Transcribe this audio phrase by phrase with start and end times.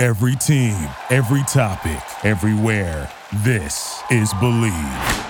[0.00, 3.12] Every team, every topic, everywhere.
[3.44, 5.26] This is Believe.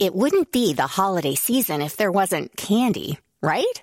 [0.00, 3.82] It wouldn't be the holiday season if there wasn't candy, right?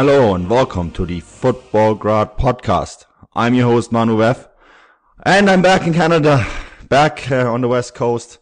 [0.00, 3.04] Hello and welcome to the Futbolgrad podcast.
[3.34, 4.48] I'm your host Manu F,
[5.26, 6.46] and I'm back in Canada,
[6.88, 8.38] back uh, on the west coast.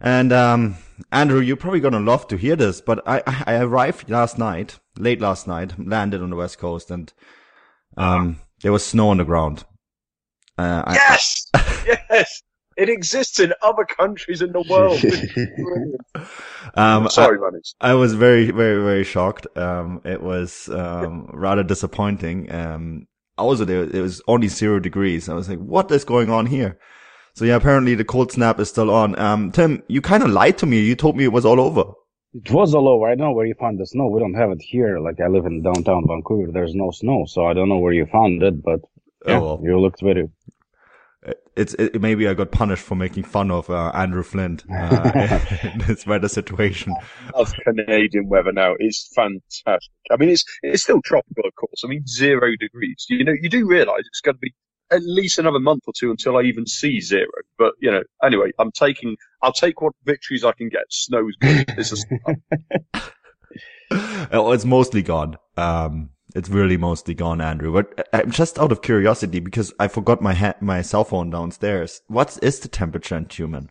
[0.00, 0.76] And um,
[1.12, 5.20] Andrew, you're probably gonna love to hear this, but I, I arrived last night, late
[5.20, 7.12] last night, landed on the west coast, and
[7.98, 9.66] um, there was snow on the ground.
[10.56, 12.42] Uh, yes, I, yes.
[12.76, 15.00] It exists in other countries in the world.
[16.74, 17.38] um, Sorry,
[17.80, 19.46] I, I, was very, very, very shocked.
[19.56, 22.52] Um, it was um, rather disappointing.
[22.52, 23.06] Um,
[23.38, 25.28] also, there it was only zero degrees.
[25.28, 26.78] I was like, "What is going on here?"
[27.34, 29.18] So yeah, apparently the cold snap is still on.
[29.18, 30.80] Um, Tim, you kind of lied to me.
[30.80, 31.92] You told me it was all over.
[32.34, 33.06] It was all over.
[33.06, 34.08] I don't know where you found the snow.
[34.08, 34.98] We don't have it here.
[34.98, 36.52] Like I live in downtown Vancouver.
[36.52, 38.62] There's no snow, so I don't know where you found it.
[38.62, 39.60] But oh, yeah, oh, well.
[39.62, 40.28] you looked very
[41.56, 45.78] it's it, maybe I got punished for making fun of uh, Andrew Flint uh, in
[45.86, 46.94] this weather situation.
[47.34, 49.92] Of Canadian weather now is fantastic.
[50.10, 51.82] I mean, it's it's still tropical, of course.
[51.84, 53.06] I mean, zero degrees.
[53.08, 54.52] You know, you do realise it's going to be
[54.90, 57.30] at least another month or two until I even see zero.
[57.58, 59.16] But you know, anyway, I'm taking.
[59.42, 60.84] I'll take what victories I can get.
[60.90, 61.72] Snow's good.
[61.76, 62.06] This is.
[64.32, 65.36] oh, it's mostly gone.
[65.56, 67.72] Um, it's really mostly gone, Andrew.
[67.72, 72.02] But I'm just out of curiosity because I forgot my ha- my cell phone downstairs.
[72.08, 73.68] What is the temperature in Tyumen?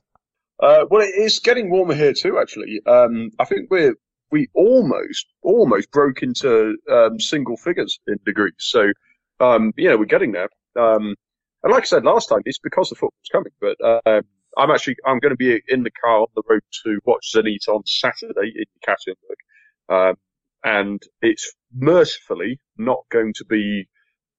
[0.62, 2.38] Uh, well, it is getting warmer here too.
[2.40, 3.96] Actually, um, I think we're
[4.32, 8.54] we almost almost broke into um, single figures in degrees.
[8.60, 8.92] So,
[9.40, 10.50] um, yeah, we're getting there.
[10.80, 11.16] Um,
[11.64, 13.52] and like I said last time, it's because the football's coming.
[13.60, 14.22] But uh,
[14.58, 17.68] I'm actually I'm going to be in the car on the road to watch Zenit
[17.68, 20.10] on Saturday in Ekaterinburg.
[20.10, 20.16] Um,
[20.64, 23.88] and it's mercifully not going to be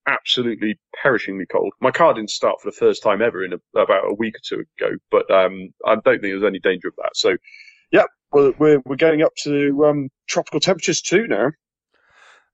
[0.07, 1.73] absolutely perishingly cold.
[1.81, 4.41] My car didn't start for the first time ever in a, about a week or
[4.45, 7.13] two ago, but um, I don't think there's any danger of that.
[7.15, 7.37] So,
[7.91, 11.53] yeah, we're we're, we're getting up to um, tropical temperatures too now.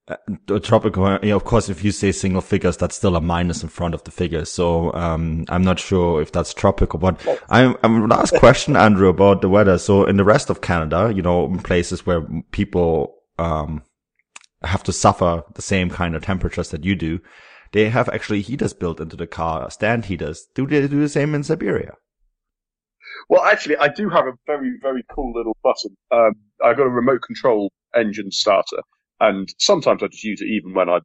[0.09, 3.62] Uh, tropical, uh, yeah, of course, if you say single figures, that's still a minus
[3.62, 4.50] in front of the figures.
[4.50, 9.09] So, um, I'm not sure if that's tropical, but well, I'm, I'm last question, Andrew,
[9.09, 9.77] about the weather.
[9.77, 13.82] So in the rest of Canada, you know, in places where people um,
[14.62, 17.21] have to suffer the same kind of temperatures that you do,
[17.72, 20.47] they have actually heaters built into the car, stand heaters.
[20.54, 21.94] Do they do the same in Siberia?
[23.28, 25.97] Well, actually, I do have a very, very cool little button.
[26.10, 26.32] Um,
[26.65, 28.82] I've got a remote control engine starter,
[29.21, 31.00] and sometimes I just use it even when I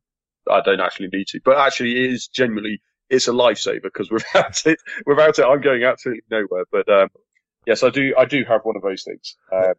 [0.50, 1.40] I don't actually need to.
[1.44, 5.84] But actually, it is genuinely it's a lifesaver because without it, without it, I'm going
[5.84, 6.66] absolutely nowhere.
[6.72, 7.10] But um,
[7.66, 9.36] yes, I do I do have one of those things.
[9.52, 9.74] Um,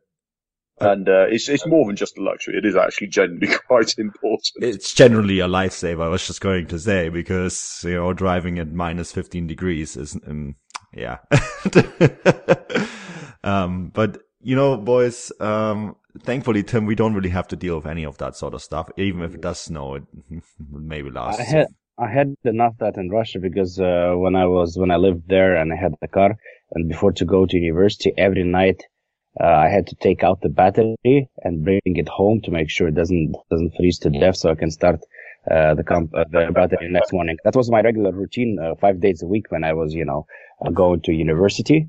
[0.81, 2.57] and uh, it's it's more than just a luxury.
[2.57, 4.63] It is actually generally quite important.
[4.63, 6.03] It's generally a lifesaver.
[6.03, 10.17] I was just going to say because you know driving at minus fifteen degrees is
[10.27, 10.57] um,
[10.93, 11.19] yeah.
[13.45, 17.87] um, but you know, boys, um, thankfully, Tim, we don't really have to deal with
[17.87, 18.91] any of that sort of stuff.
[18.97, 20.05] Even if it does snow, it
[20.71, 21.41] maybe lasts.
[21.41, 21.67] I had
[21.99, 25.55] I had enough that in Russia because uh, when I was when I lived there
[25.55, 26.37] and I had the car
[26.73, 28.83] and before to go to university every night
[29.41, 32.89] uh, I had to take out the battery and bring it home to make sure
[32.89, 35.01] it doesn't doesn't freeze to death, so I can start
[35.51, 37.37] uh, the comp uh, the battery next morning.
[37.45, 40.27] That was my regular routine, uh, five days a week when I was, you know,
[40.65, 41.89] uh, going to university.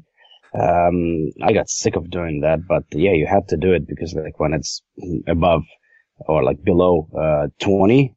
[0.60, 4.14] Um, I got sick of doing that, but yeah, you have to do it because
[4.14, 4.82] like when it's
[5.28, 5.64] above
[6.20, 8.16] or like below uh, 20,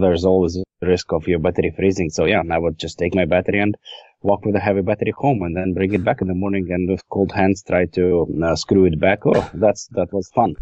[0.00, 2.10] there's always risk of your battery freezing.
[2.10, 3.76] So yeah, I would just take my battery and
[4.22, 6.88] walk with a heavy battery home and then bring it back in the morning and
[6.88, 9.20] with cold hands try to uh, screw it back.
[9.26, 10.54] Oh, that's that was fun.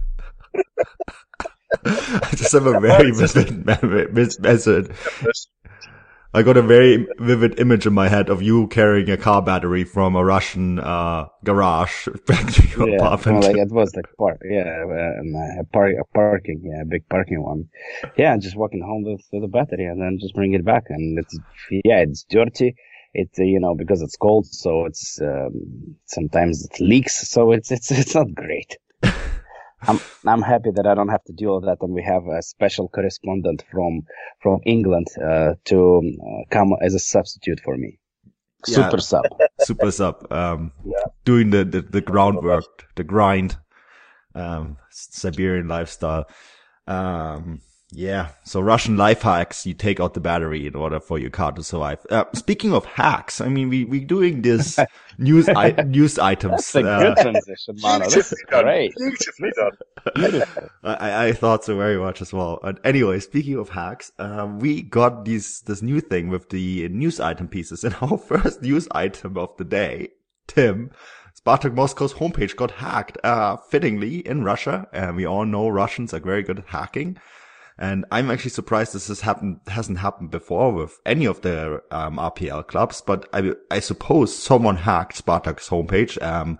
[1.84, 4.94] I just have a very vivid method.
[6.34, 9.84] I got a very vivid image in my head of you carrying a car battery
[9.84, 13.40] from a Russian uh, garage back to your yeah, apartment.
[13.40, 17.06] Well, like it was like park, yeah, um, a, park, a parking, yeah, a big
[17.10, 17.68] parking one.
[18.16, 20.84] Yeah, just walking home with, with the battery and then just bring it back.
[20.88, 21.38] And it's
[21.70, 22.76] yeah, it's dirty
[23.14, 27.70] it uh, you know because it's cold so it's um, sometimes it leaks so it's
[27.70, 28.76] it's it's not great
[29.88, 32.42] i'm i'm happy that i don't have to deal with that and we have a
[32.42, 34.02] special correspondent from
[34.40, 37.98] from england uh, to uh, come as a substitute for me
[38.66, 38.74] yeah.
[38.74, 39.24] super sub
[39.60, 41.04] super sub um yeah.
[41.24, 43.56] doing the, the the groundwork the grind
[44.34, 46.26] um siberian lifestyle
[46.86, 47.60] um
[47.94, 48.28] yeah.
[48.44, 51.62] So Russian life hacks, you take out the battery in order for your car to
[51.62, 51.98] survive.
[52.08, 54.78] Uh, speaking of hacks, I mean, we, we doing this
[55.18, 56.72] news, I, news items.
[56.72, 58.06] That's a uh, good transition, Manu.
[58.06, 58.94] This is great.
[58.96, 60.42] Beautifully done.
[60.82, 62.60] I, I thought so very much as well.
[62.62, 67.20] And anyway, speaking of hacks, um, we got this, this new thing with the news
[67.20, 70.08] item pieces and our first news item of the day,
[70.46, 70.92] Tim,
[71.38, 74.88] Spartak Moscow's homepage got hacked, uh, fittingly in Russia.
[74.94, 77.18] And we all know Russians are very good at hacking.
[77.78, 82.16] And I'm actually surprised this has happened, hasn't happened before with any of the um,
[82.16, 86.20] RPL clubs, but I, I suppose someone hacked Spartak's homepage.
[86.22, 86.58] Um,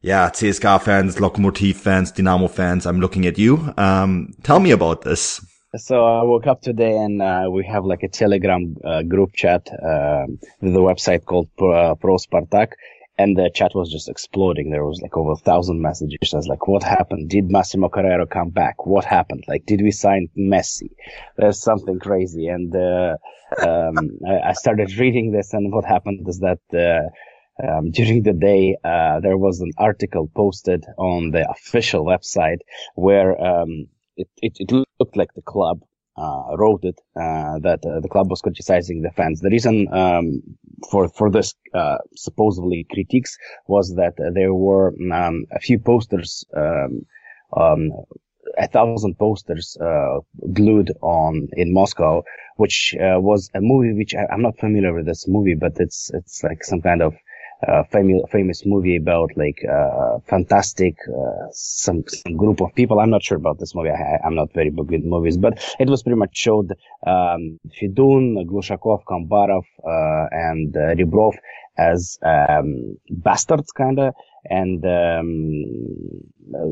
[0.00, 3.74] yeah, CSKA fans, Lokomotiv fans, Dynamo fans, I'm looking at you.
[3.76, 5.44] Um, tell me about this.
[5.76, 9.68] So I woke up today and uh, we have like a Telegram uh, group chat
[9.70, 10.24] uh,
[10.62, 12.72] with a website called Pro, Pro Spartak
[13.18, 14.70] and the chat was just exploding.
[14.70, 16.32] There was like over a thousand messages.
[16.32, 17.28] I was like, what happened?
[17.28, 18.86] Did Massimo Carrera come back?
[18.86, 19.44] What happened?
[19.48, 20.90] Like, did we sign Messi?
[21.36, 22.46] There's something crazy.
[22.46, 23.16] And, uh,
[23.66, 23.96] um,
[24.44, 27.08] I, started reading this and what happened is that, uh,
[27.66, 32.60] um, during the day, uh, there was an article posted on the official website
[32.94, 34.70] where, um, it, it, it
[35.00, 35.80] looked like the club
[36.56, 39.40] wrote it uh, that uh, the club was criticizing the fans.
[39.40, 40.42] The reason um,
[40.90, 43.36] for for this uh, supposedly critiques
[43.66, 47.06] was that there were um, a few posters, um,
[47.56, 47.92] um
[48.56, 50.18] a thousand posters uh,
[50.52, 52.22] glued on in Moscow,
[52.56, 56.10] which uh, was a movie which I, am not familiar with this movie, but it's
[56.14, 57.14] it's like some kind of
[57.66, 63.00] uh, famous famous movie about like uh, fantastic uh, some, some group of people.
[63.00, 63.90] I'm not sure about this movie.
[63.90, 66.72] I, am not very good with movies, but it was pretty much showed
[67.06, 71.34] um, Fedun, Glushakov, Kombarov, uh, and uh, Rebrov
[71.76, 74.14] as um, bastards, kind of.
[74.44, 75.40] And um,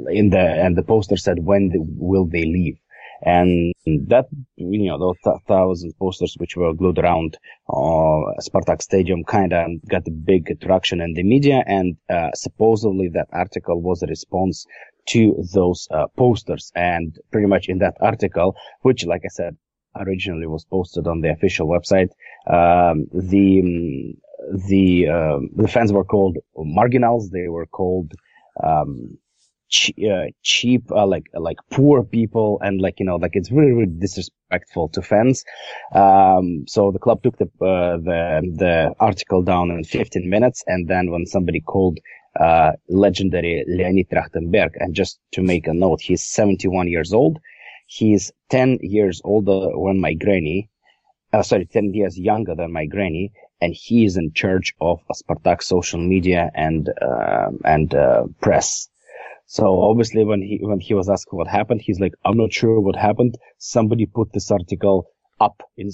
[0.09, 2.79] in the and the poster said, "When will they leave?"
[3.23, 4.27] And that,
[4.57, 9.71] you know, those th- thousand posters which were glued around uh, Spartak Stadium kind of
[9.89, 11.63] got a big attraction in the media.
[11.67, 14.67] And uh, supposedly that article was a response
[15.09, 16.73] to those uh, posters.
[16.75, 19.57] And pretty much in that article, which, like I said,
[19.99, 22.11] originally was posted on the official website,
[22.47, 24.15] um, the
[24.69, 27.31] the um, the fans were called marginals.
[27.31, 28.13] They were called
[28.63, 29.19] um,
[30.11, 33.93] uh, cheap, uh, like like poor people, and like you know, like it's really really
[33.99, 35.45] disrespectful to fans.
[35.93, 40.89] Um, so the club took the uh, the the article down in 15 minutes, and
[40.89, 41.99] then when somebody called
[42.39, 47.39] uh, legendary Leonid Trachtenberg, and just to make a note, he's 71 years old.
[47.87, 50.71] He's 10 years older than my granny.
[51.33, 55.63] Uh, sorry, 10 years younger than my granny, and he is in charge of Spartak
[55.63, 57.95] social media and uh, and
[58.41, 58.89] press.
[59.47, 62.81] So obviously when he, when he was asked what happened, he's like, I'm not sure
[62.81, 63.37] what happened.
[63.59, 65.07] Somebody put this article
[65.41, 65.91] up in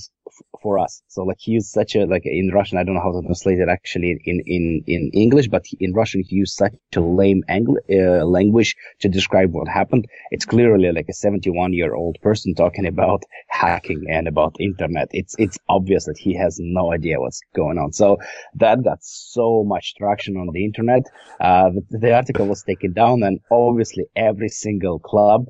[0.62, 1.02] for us.
[1.08, 2.78] So like he used such a like in Russian.
[2.78, 6.22] I don't know how to translate it actually in in in English, but in Russian
[6.22, 10.06] he used such a lame uh, language to describe what happened.
[10.30, 15.08] It's clearly like a 71 year old person talking about hacking and about internet.
[15.12, 17.92] It's it's obvious that he has no idea what's going on.
[17.92, 18.18] So
[18.54, 21.02] that got so much traction on the internet.
[21.40, 25.46] Uh, the, the article was taken down, and obviously every single club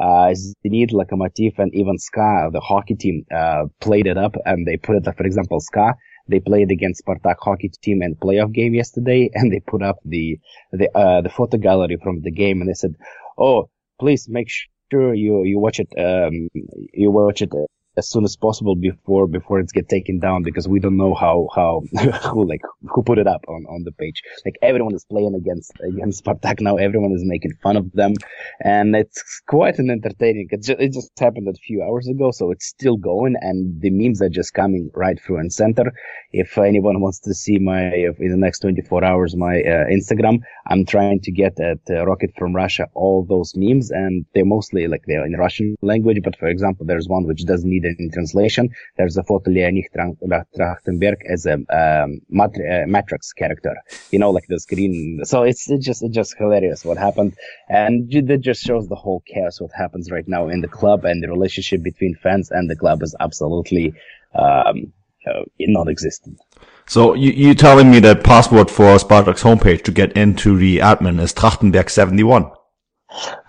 [0.00, 0.34] uh,
[0.64, 4.96] Zenit, Lokomotiv, and even SKA, the hockey team, uh, played it up and they put
[4.96, 5.16] it, up.
[5.16, 5.94] for example, SKA,
[6.28, 10.38] they played against Spartak hockey team in playoff game yesterday, and they put up the
[10.72, 12.94] the uh, the photo gallery from the game, and they said,
[13.38, 14.48] "Oh, please make
[14.90, 16.48] sure you you watch it um,
[16.92, 17.52] you watch it
[17.96, 21.48] as soon as possible before before it's get taken down because we don't know how
[21.54, 21.82] how
[22.30, 22.60] who like
[22.90, 24.22] who put it up on on the page.
[24.44, 26.76] Like everyone is playing against against Spartak now.
[26.76, 28.14] Everyone is making fun of them,
[28.60, 30.48] and it's quite an entertaining.
[30.50, 33.90] It just, it just happened a few hours ago, so it's still going, and the
[33.90, 35.92] memes are just coming right through and center.
[36.32, 37.82] If anyone wants to see my
[38.18, 42.32] in the next 24 hours my uh, Instagram, I'm trying to get at uh, Rocket
[42.38, 46.20] from Russia all those memes, and they're mostly like they're in Russian language.
[46.22, 48.70] But for example, there's one which doesn't need in translation.
[48.96, 53.74] There's a photo Leonid Trachtenberg as a um, uh, Matrix character,
[54.10, 55.20] you know, like the screen.
[55.24, 57.34] So it's, it's just it's just hilarious what happened,
[57.68, 61.22] and it just shows the whole chaos what happens right now in the club and
[61.22, 63.94] the relationship between fans and the club is absolutely
[64.34, 64.92] um,
[65.26, 66.40] uh, non-existent.
[66.86, 71.20] So you, you telling me that password for Spartak's homepage to get into the admin
[71.20, 72.55] is Trachtenberg71?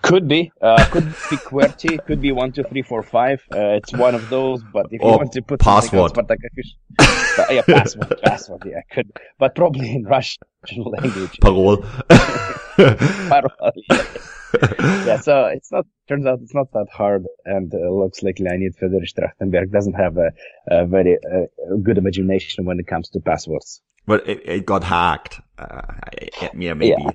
[0.02, 3.42] Could be, uh, could be QWERTY, could be one two three four five.
[3.52, 4.62] Uh, it's one of those.
[4.72, 6.38] But if you oh, want to put password, but like,
[6.98, 10.38] uh, yeah, password, password, yeah, could, but probably in Russian
[10.76, 11.38] language.
[11.40, 11.78] Parole.
[12.76, 13.72] Parole.
[13.90, 14.04] Yeah.
[15.04, 15.86] yeah, so it's not.
[16.08, 20.16] Turns out it's not that hard, and uh, looks like Leonid Fedorich Trachtenberg doesn't have
[20.16, 20.30] a,
[20.70, 23.82] a very uh, good imagination when it comes to passwords.
[24.06, 25.40] But it, it got hacked.
[25.58, 25.82] Uh,
[26.56, 26.96] yeah, maybe.
[26.98, 27.10] Yeah.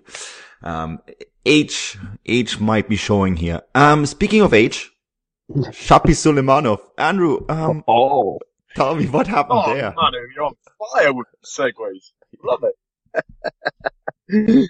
[0.64, 1.00] Um,
[1.46, 3.62] age, age might be showing here.
[3.76, 4.92] Um, speaking of age,
[5.52, 8.40] Shapi Suleimanov, Andrew, um, oh,
[8.76, 9.94] tell me what happened oh, there.
[9.96, 10.56] Manu, you're on
[10.94, 12.12] fire with segues.
[12.44, 12.76] Love it.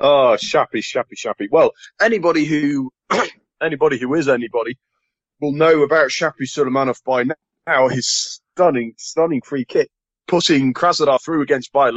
[0.00, 1.48] oh, Shapi, Shapi, Shapi.
[1.50, 2.92] Well, anybody who,
[3.62, 4.76] anybody who is anybody
[5.40, 7.24] will know about Shapi Suleimanov by
[7.66, 7.88] now.
[7.88, 9.88] His stunning, stunning free kick,
[10.26, 11.92] putting Krasnodar through against Bayer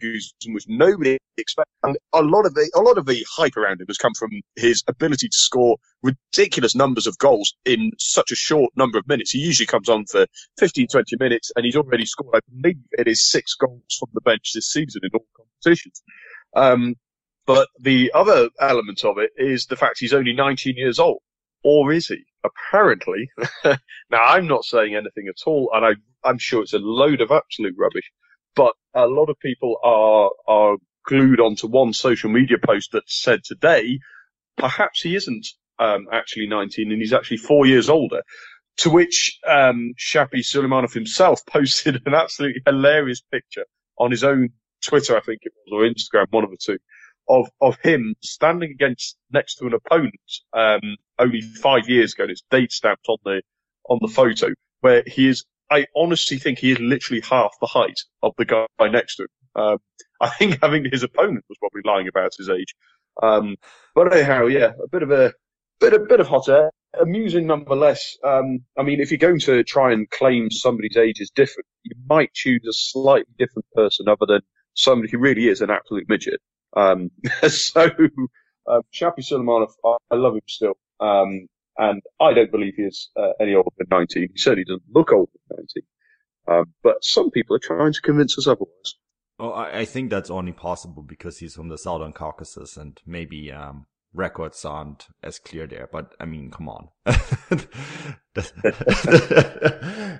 [0.00, 1.72] Leverkusen which nobody expected.
[1.82, 4.30] And a lot of the a lot of the hype around him has come from
[4.56, 9.30] his ability to score ridiculous numbers of goals in such a short number of minutes.
[9.30, 10.26] He usually comes on for
[10.58, 14.20] 15, 20 minutes, and he's already scored, I believe, it is six goals from the
[14.20, 16.02] bench this season in all competitions.
[16.54, 16.96] Um,
[17.46, 21.20] but the other element of it is the fact he's only 19 years old.
[21.62, 22.24] Or is he?
[22.44, 23.28] Apparently.
[23.64, 25.90] now, I'm not saying anything at all, and I,
[26.28, 28.10] I'm sure it's a load of absolute rubbish
[28.54, 33.42] but a lot of people are are glued onto one social media post that said
[33.44, 34.00] today,
[34.56, 35.46] perhaps he isn't
[35.78, 38.22] um, actually 19 and he's actually four years older.
[38.78, 43.66] To which um, Shapi Suleimanov himself posted an absolutely hilarious picture
[43.98, 44.50] on his own
[44.82, 46.78] Twitter, I think it was, or Instagram, one of the two,
[47.28, 50.14] of of him standing against next to an opponent
[50.52, 52.24] um, only five years ago.
[52.24, 53.42] And it's date stamped on the
[53.88, 54.48] on the photo
[54.80, 58.66] where he is I honestly think he is literally half the height of the guy
[58.80, 59.28] next to him.
[59.62, 59.78] Um,
[60.20, 62.74] I think having his opponent was probably lying about his age.
[63.22, 63.56] Um,
[63.94, 65.32] but anyhow, yeah, a bit of a
[65.80, 68.16] bit, a bit of hot air, amusing nonetheless.
[68.24, 71.92] Um, I mean, if you're going to try and claim somebody's age is different, you
[72.08, 74.40] might choose a slightly different person other than
[74.74, 76.40] somebody who really is an absolute midget.
[76.76, 77.10] Um,
[77.48, 77.90] so,
[78.66, 80.74] uh, Suleimanov, I, I love him still.
[81.00, 81.48] Um,
[81.80, 84.28] and I don't believe he is uh, any older than 19.
[84.34, 85.66] He certainly doesn't look older than
[86.48, 86.58] 19.
[86.58, 88.94] Um, but some people are trying to convince us otherwise.
[89.38, 93.50] Well, I, I, think that's only possible because he's from the Southern Caucasus and maybe,
[93.50, 95.88] um, records aren't as clear there.
[95.90, 96.88] But I mean, come on.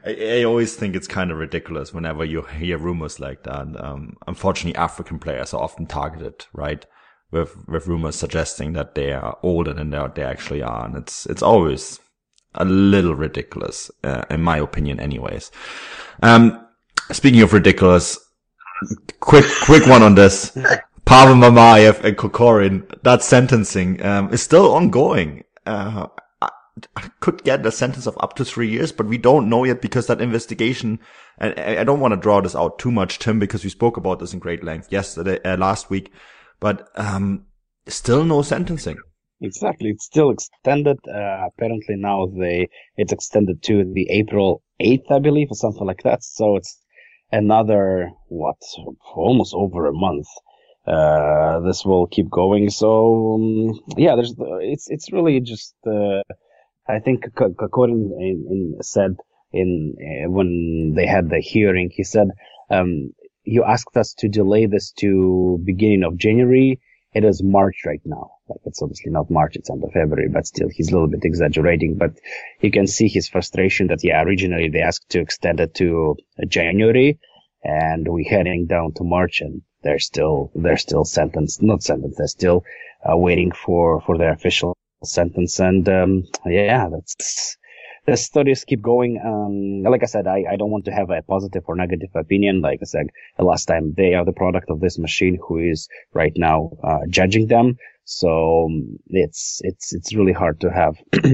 [0.05, 3.69] I, I, always think it's kind of ridiculous whenever you hear rumors like that.
[3.83, 6.87] Um, unfortunately, African players are often targeted, right?
[7.31, 11.27] With with rumors suggesting that they are older than they, they actually are, and it's
[11.27, 12.01] it's always
[12.55, 15.53] a little ridiculous, uh, in my opinion, anyways.
[16.23, 16.67] Um,
[17.13, 18.19] speaking of ridiculous,
[19.21, 20.57] quick quick one on this.
[21.05, 25.43] Pavel Mamayev and Kokorin, that sentencing um, is still ongoing.
[25.67, 26.07] Uh,
[26.41, 26.51] I,
[26.95, 29.83] I could get a sentence of up to three years, but we don't know yet
[29.83, 31.01] because that investigation.
[31.39, 34.21] And I don't want to draw this out too much, Tim, because we spoke about
[34.21, 36.13] this in great length yesterday, uh, last week
[36.61, 37.47] but um,
[37.87, 38.99] still no sentencing.
[39.41, 40.99] Exactly, it's still extended.
[41.09, 46.03] Uh, apparently now they it's extended to the April eighth, I believe, or something like
[46.03, 46.23] that.
[46.23, 46.79] So it's
[47.33, 48.61] another what,
[49.15, 50.27] almost over a month.
[50.87, 52.69] Uh, this will keep going.
[52.69, 56.23] So um, yeah, there's it's it's really just uh,
[56.89, 59.17] I think according in, in said
[59.53, 62.29] in uh, when they had the hearing, he said
[62.71, 63.13] um,
[63.55, 66.81] you asked us to delay this to beginning of January.
[67.13, 68.31] It is March right now.
[68.49, 71.25] Like it's obviously not March, it's end of February, but still he's a little bit
[71.25, 71.97] exaggerating.
[72.03, 72.13] But
[72.61, 76.17] you can see his frustration that yeah, originally they asked to extend it to
[76.49, 77.19] January.
[77.63, 82.27] and we're heading down to March, and they're still they're still sentenced, not sentenced, they're
[82.27, 82.65] still
[83.09, 85.59] uh, waiting for for their official sentence.
[85.61, 87.57] And um, yeah, that's
[88.07, 89.21] the studies keep going.
[89.25, 92.61] Um, like I said, I, I don't want to have a positive or negative opinion.
[92.61, 93.07] Like I said
[93.39, 97.47] last time, they are the product of this machine who is right now uh, judging
[97.47, 97.77] them.
[98.05, 100.97] So um, it's it's it's really hard to have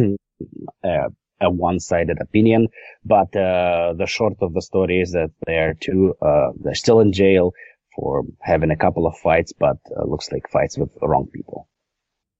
[0.84, 1.06] a,
[1.40, 2.68] a one-sided opinion.
[3.04, 6.14] But uh, the short of the story is that they are two.
[6.20, 7.52] Uh, they're still in jail
[7.94, 11.68] for having a couple of fights, but uh, looks like fights with the wrong people.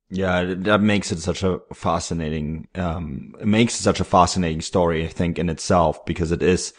[0.08, 5.08] Yeah, that makes it such a fascinating, um, it makes such a fascinating story, I
[5.08, 6.72] think, in itself, because it is,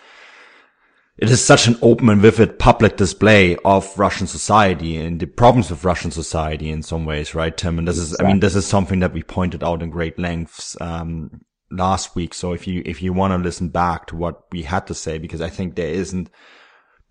[1.18, 5.72] it is such an open and vivid public display of Russian society and the problems
[5.72, 7.78] of Russian society in some ways, right, Tim?
[7.78, 10.80] And this is, I mean, this is something that we pointed out in great lengths,
[10.80, 12.34] um, last week.
[12.34, 15.18] So if you, if you want to listen back to what we had to say,
[15.18, 16.30] because I think there isn't,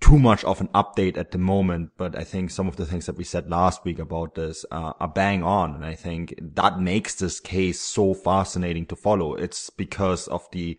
[0.01, 3.07] too much of an update at the moment, but I think some of the things
[3.07, 5.75] that we said last week about this uh, are bang on.
[5.75, 9.35] And I think that makes this case so fascinating to follow.
[9.35, 10.79] It's because of the,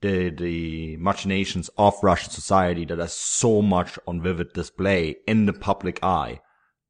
[0.00, 5.52] the, the machinations of Russian society that are so much on vivid display in the
[5.52, 6.40] public eye.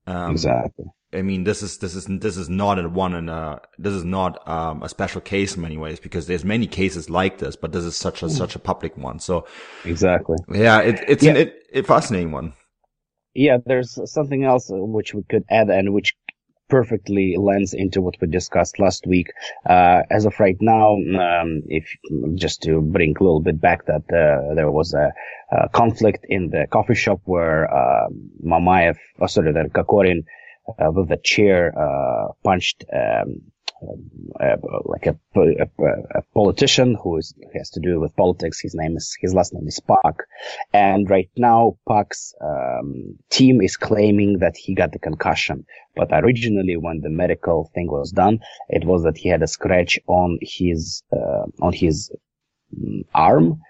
[0.06, 0.84] Um, exactly.
[1.16, 4.04] I mean, this is this is this is not a one and a this is
[4.04, 7.72] not um, a special case in many ways because there's many cases like this, but
[7.72, 8.30] this is such a mm.
[8.30, 9.18] such a public one.
[9.18, 9.46] So
[9.84, 11.30] exactly, yeah, it, it's yeah.
[11.30, 12.52] an it, it fascinating one.
[13.34, 16.14] Yeah, there's something else which we could add and which
[16.68, 19.28] perfectly lends into what we discussed last week.
[19.68, 21.86] Uh, as of right now, um, if
[22.34, 25.12] just to bring a little bit back that uh, there was a,
[25.52, 28.08] a, conflict in the coffee shop where uh,
[28.44, 30.22] Mamayev, oh, sorry, that Kokorin uh,
[30.78, 33.42] with a chair uh, punched um,
[34.40, 35.68] uh, like a, a,
[36.14, 38.60] a, politician who is has to do with politics.
[38.60, 40.16] His name is his last name is Pak,
[40.72, 45.66] and right now Pak's um, team is claiming that he got the concussion.
[45.94, 49.98] But originally, when the medical thing was done, it was that he had a scratch
[50.06, 52.10] on his uh, on his
[52.74, 53.60] mm, arm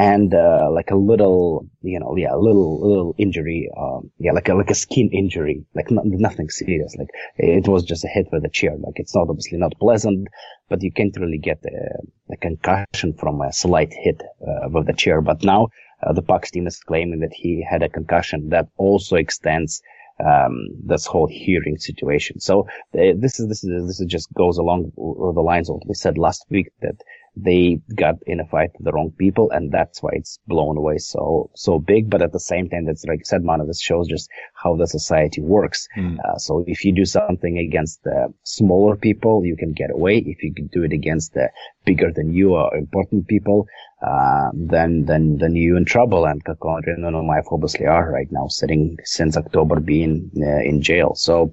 [0.00, 4.48] and uh, like a little, you know, yeah, a little little injury, um, yeah, like
[4.48, 6.96] a like a skin injury, like not, nothing serious.
[6.98, 8.74] Like it was just a hit with a chair.
[8.78, 10.28] Like it's not obviously not pleasant,
[10.70, 14.94] but you can't really get a, a concussion from a slight hit uh, with the
[14.94, 15.20] chair.
[15.20, 15.68] But now
[16.02, 19.82] uh, the Pak's team is claiming that he had a concussion that also extends
[20.24, 22.40] um, this whole hearing situation.
[22.40, 25.88] So uh, this is this is this is just goes along the lines of what
[25.88, 26.96] we said last week that
[27.36, 30.98] they got in a fight with the wrong people, and that's why it's blown away
[30.98, 32.10] so so big.
[32.10, 34.28] But at the same time, that's like I said, man, this shows just
[34.62, 35.88] how the society works.
[35.96, 36.18] Mm.
[36.18, 40.18] Uh, so if you do something against the smaller people, you can get away.
[40.18, 41.48] If you can do it against the
[41.84, 43.66] bigger than you or important people,
[44.06, 46.24] uh, then then then you're in trouble.
[46.24, 51.14] And Kokorin and Mamayev obviously are right now sitting since October being uh, in jail.
[51.14, 51.52] So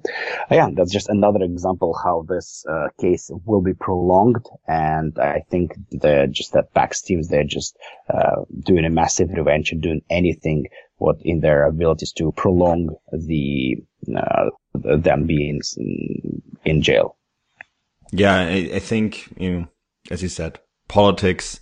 [0.50, 4.46] uh, yeah, that's just another example how this uh, case will be prolonged.
[4.66, 7.76] And I think the just that Pak's teams they're just
[8.12, 10.66] uh, doing a massive revenge and doing anything
[10.98, 13.76] what in their abilities to prolong the
[14.74, 15.60] them being
[16.64, 17.16] in jail.
[18.12, 19.68] Yeah, I, I think you know,
[20.10, 21.60] as you said, politics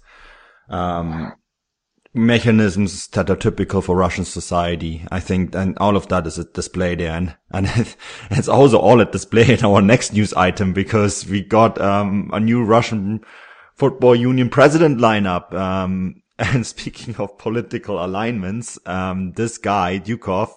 [0.69, 1.33] um,
[2.15, 5.05] mechanisms that are typical for Russian society.
[5.13, 7.13] I think, and all of that is at display there.
[7.13, 7.67] And, and
[8.31, 12.41] it's also all at display in our next news item because we got, um, a
[12.41, 13.21] new Russian
[13.75, 15.53] football union president lineup.
[15.53, 20.51] Um, and speaking of political alignments, um, this guy, Dyukov,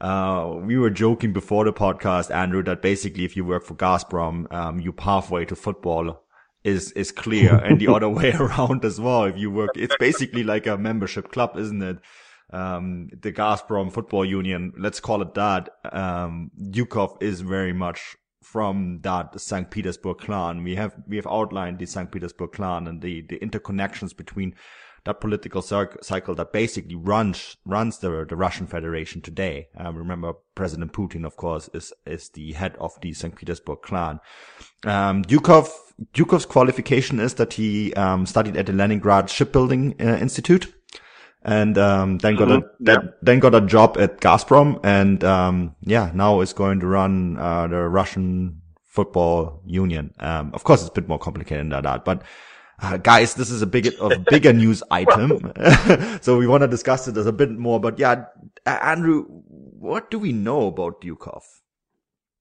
[0.00, 4.52] uh, we were joking before the podcast, Andrew, that basically if you work for Gazprom,
[4.52, 6.22] um, you pathway to football
[6.62, 10.42] is is clear and the other way around as well if you work it's basically
[10.42, 11.96] like a membership club isn't it
[12.52, 19.00] um, the Gazprom football union let's call it that um, Dyukov is very much from
[19.02, 19.70] that St.
[19.70, 22.10] Petersburg clan we have we have outlined the St.
[22.10, 24.54] Petersburg clan and the the interconnections between
[25.04, 29.68] that political cycle that basically runs runs the the Russian Federation today.
[29.76, 33.34] Um, remember, President Putin, of course, is is the head of the St.
[33.34, 34.20] Petersburg clan.
[34.84, 35.70] Um, Dyukov
[36.14, 40.72] Dyukov's qualification is that he um, studied at the Leningrad Shipbuilding uh, Institute,
[41.42, 42.88] and um, then got mm-hmm.
[42.88, 43.10] a yeah.
[43.22, 47.66] then got a job at Gazprom, and um, yeah, now is going to run uh,
[47.66, 50.12] the Russian Football Union.
[50.18, 52.22] Um, of course, it's a bit more complicated than that, but
[52.82, 55.52] uh, guys, this is a big, a bigger news item.
[56.22, 58.26] so we want to discuss it as a bit more, but yeah,
[58.66, 61.42] Andrew, what do we know about Dyukov?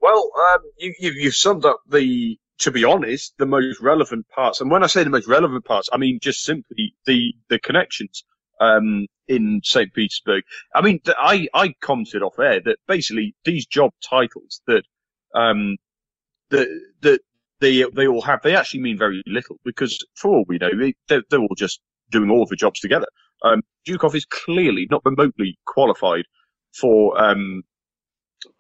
[0.02, 4.62] Well, um, you, you, you've summed up the, to be honest, the most relevant parts.
[4.62, 8.24] And when I say the most relevant parts, I mean just simply the, the connections.
[8.60, 9.94] um, in St.
[9.94, 10.44] Petersburg.
[10.76, 14.84] I mean, I, I commented off air that basically these job titles that,
[15.36, 15.78] um,
[16.50, 16.68] that,
[17.02, 17.22] that
[17.60, 20.94] they, they all have, they actually mean very little because for all we know, they,
[21.08, 23.08] they're, they're all just doing all the jobs together.
[23.44, 26.26] Um, Dyukov is clearly not remotely qualified
[26.74, 27.64] for, um,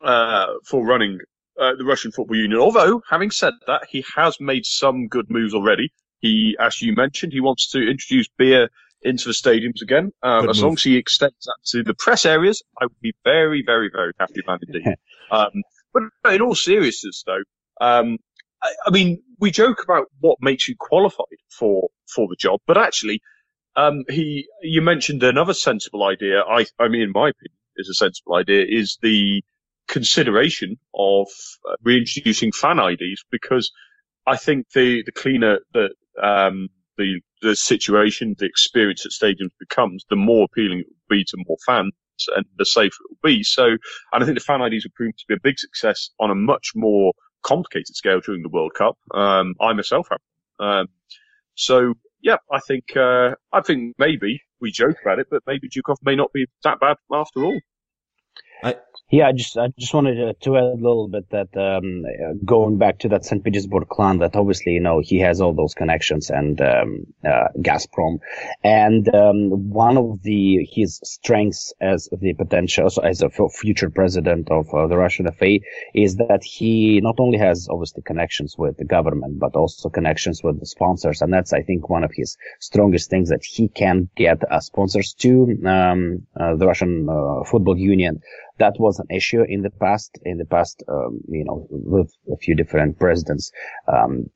[0.03, 1.19] uh, for running
[1.59, 2.59] uh, the Russian Football Union.
[2.59, 5.91] Although, having said that, he has made some good moves already.
[6.19, 8.69] He, as you mentioned, he wants to introduce beer
[9.01, 10.11] into the stadiums again.
[10.21, 13.63] Um, as long as he extends that to the press areas, I would be very,
[13.65, 14.95] very, very happy man indeed.
[15.31, 17.43] um, but in all seriousness, though,
[17.81, 18.17] um,
[18.61, 22.77] I, I, mean, we joke about what makes you qualified for for the job, but
[22.77, 23.21] actually,
[23.75, 26.41] um, he you mentioned another sensible idea.
[26.41, 29.41] I, I mean, in my opinion, is a sensible idea is the
[29.87, 31.27] consideration of
[31.67, 33.71] uh, reintroducing fan IDs because
[34.27, 35.91] I think the the cleaner that
[36.21, 41.23] um, the the situation, the experience at stadiums becomes, the more appealing it will be
[41.23, 41.93] to more fans
[42.35, 43.43] and the safer it will be.
[43.43, 46.31] So, and I think the fan IDs have proven to be a big success on
[46.31, 48.97] a much more complicated scale during the World Cup.
[49.13, 50.19] Um, I myself have.
[50.59, 50.87] Um,
[51.55, 55.97] so yeah, I think, uh, I think maybe we joke about it, but maybe Dyukov
[56.03, 57.59] may not be that bad after all.
[58.63, 58.75] I,
[59.11, 62.05] yeah, I just I just wanted to, add a little bit that um,
[62.45, 63.43] going back to that St.
[63.43, 68.19] Petersburg clan, that obviously you know he has all those connections and um, uh, Gazprom,
[68.63, 74.51] and um, one of the his strengths as the potential so as a future president
[74.51, 75.57] of uh, the Russian FA
[75.95, 80.59] is that he not only has obviously connections with the government but also connections with
[80.59, 84.43] the sponsors, and that's I think one of his strongest things that he can get
[84.51, 88.21] uh, sponsors to um, uh, the Russian uh, Football Union
[88.59, 92.37] that was an issue in the past, in the past, um, you know, with a
[92.37, 93.51] few different presidents.
[93.91, 94.29] Um,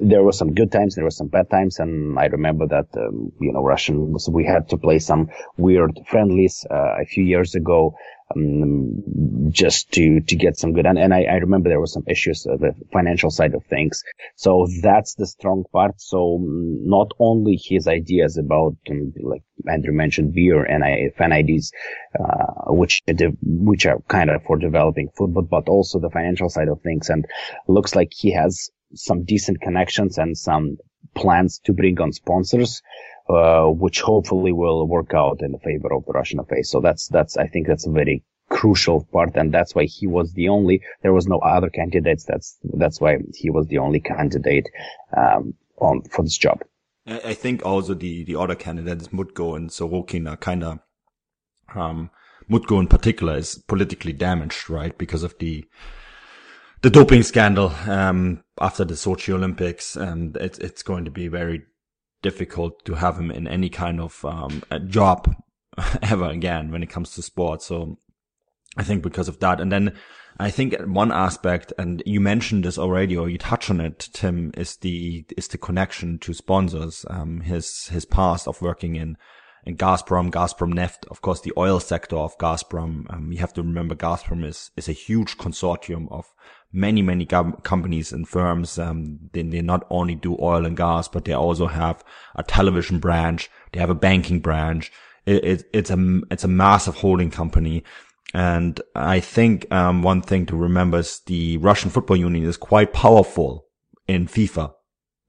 [0.00, 3.32] there were some good times, there were some bad times, and I remember that, um,
[3.40, 7.94] you know, Russian, we had to play some weird friendlies, uh, a few years ago,
[8.34, 9.02] um,
[9.50, 10.86] just to, to get some good.
[10.86, 14.02] And, and I, I remember there were some issues, uh, the financial side of things.
[14.36, 16.00] So that's the strong part.
[16.00, 21.32] So um, not only his ideas about, um, like Andrew mentioned, beer and I, fan
[21.32, 21.72] IDs,
[22.18, 23.02] uh, which,
[23.42, 27.10] which are kind of for developing football, but also the financial side of things.
[27.10, 27.26] And
[27.68, 30.78] looks like he has some decent connections and some
[31.14, 32.82] plans to bring on sponsors.
[33.28, 36.64] Uh, which hopefully will work out in the favor of the Russian FA.
[36.64, 39.36] So that's, that's, I think that's a very crucial part.
[39.36, 42.24] And that's why he was the only, there was no other candidates.
[42.24, 44.68] That's, that's why he was the only candidate,
[45.16, 46.62] um, on, for this job.
[47.06, 50.80] I think also the, the other candidates, Mutko and Sorokin are kind of,
[51.76, 52.10] um,
[52.50, 54.98] Mutko in particular is politically damaged, right?
[54.98, 55.64] Because of the,
[56.82, 59.96] the doping scandal, um, after the Sochi Olympics.
[59.96, 61.62] And it's, it's going to be very
[62.22, 65.34] difficult to have him in any kind of um, job
[66.02, 67.66] ever again when it comes to sports.
[67.66, 67.98] So
[68.76, 69.60] I think because of that.
[69.60, 69.96] And then
[70.38, 74.52] I think one aspect, and you mentioned this already, or you touch on it, Tim,
[74.56, 77.04] is the, is the connection to sponsors.
[77.10, 79.16] Um, his, his past of working in,
[79.64, 83.12] in Gazprom, Gazprom Neft, of course, the oil sector of Gazprom.
[83.12, 86.32] Um, you have to remember Gazprom is, is a huge consortium of
[86.72, 88.78] many, many companies and firms.
[88.78, 92.04] Um, they, they not only do oil and gas, but they also have
[92.36, 93.50] a television branch.
[93.72, 94.92] They have a banking branch.
[95.26, 97.84] It, it, it's a, it's a massive holding company.
[98.32, 102.92] And I think, um, one thing to remember is the Russian football union is quite
[102.92, 103.66] powerful
[104.06, 104.72] in FIFA.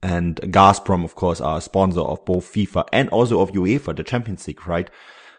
[0.03, 4.03] And Gazprom, of course, are a sponsor of both FIFA and also of UEFA, the
[4.03, 4.89] Champions League, right?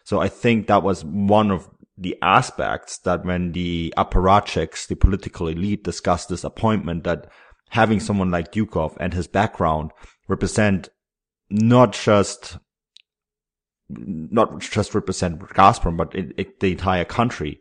[0.05, 5.49] So I think that was one of the aspects that when the apparatchiks, the political
[5.49, 7.29] elite discussed this appointment, that
[7.71, 9.91] having someone like Dyukov and his background
[10.29, 10.89] represent
[11.51, 12.59] not just
[13.89, 17.61] not just represent Gazprom, but it, it, the entire country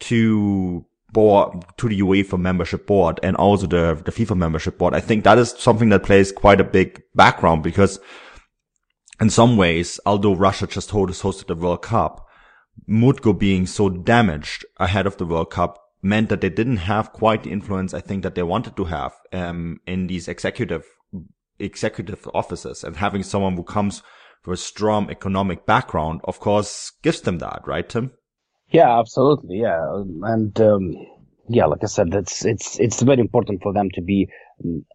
[0.00, 4.92] to board to the UEFA membership board and also the the FIFA membership board.
[4.92, 7.98] I think that is something that plays quite a big background because
[9.20, 12.26] in some ways, although Russia just hosted the World Cup,
[12.88, 17.42] Mutko being so damaged ahead of the World Cup meant that they didn't have quite
[17.42, 20.84] the influence I think that they wanted to have um, in these executive
[21.58, 24.02] executive offices and having someone who comes
[24.44, 28.10] with a strong economic background of course gives them that right Tim
[28.78, 30.84] yeah absolutely yeah and um,
[31.48, 34.28] yeah like I said it's it's it's very important for them to be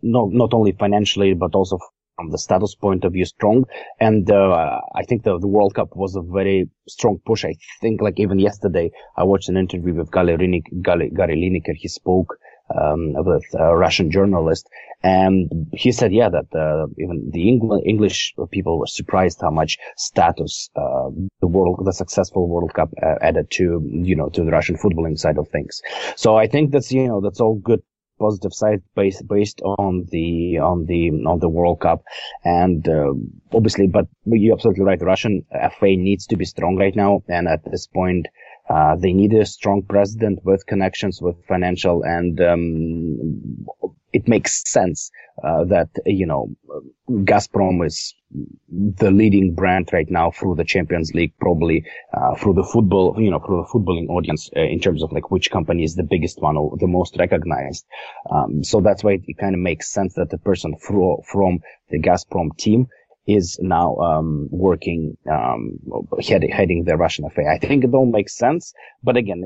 [0.04, 1.78] not not only financially but also
[2.20, 3.64] from the status point of view strong.
[4.02, 7.46] And uh, I think the, the World Cup was a very strong push.
[7.46, 11.76] I think like even yesterday, I watched an interview with Gary, Lineker.
[11.78, 12.36] He spoke
[12.76, 14.68] um, with a Russian journalist,
[15.02, 19.78] and he said, yeah, that uh, even the Engl- English people were surprised how much
[19.96, 24.52] status uh, the world, the successful World Cup uh, added to you know to the
[24.52, 25.82] Russian footballing side of things.
[26.16, 27.82] So I think that's you know that's all good
[28.20, 32.04] positive side based based on the on the on the World Cup,
[32.44, 33.14] and uh,
[33.54, 35.00] obviously, but you're absolutely right.
[35.00, 35.46] The Russian
[35.80, 38.28] FA needs to be strong right now, and at this point,
[38.70, 43.66] uh, they need a strong president with connections with financial and um,
[44.14, 45.12] it makes sense
[45.44, 46.50] uh, that you know
[47.10, 48.14] Gazprom is
[48.70, 53.32] the leading brand right now through the Champions League, probably uh, through the football, you
[53.32, 56.40] know, through the footballing audience uh, in terms of like which company is the biggest
[56.42, 57.86] one or the most recognized.
[58.30, 61.60] Um, so that's why it, it kind of makes sense that the person fro- from
[61.90, 62.88] the Gazprom team
[63.30, 65.80] is now um, working um,
[66.28, 67.44] head, heading the Russian FA.
[67.50, 69.44] I think it all makes sense, but again,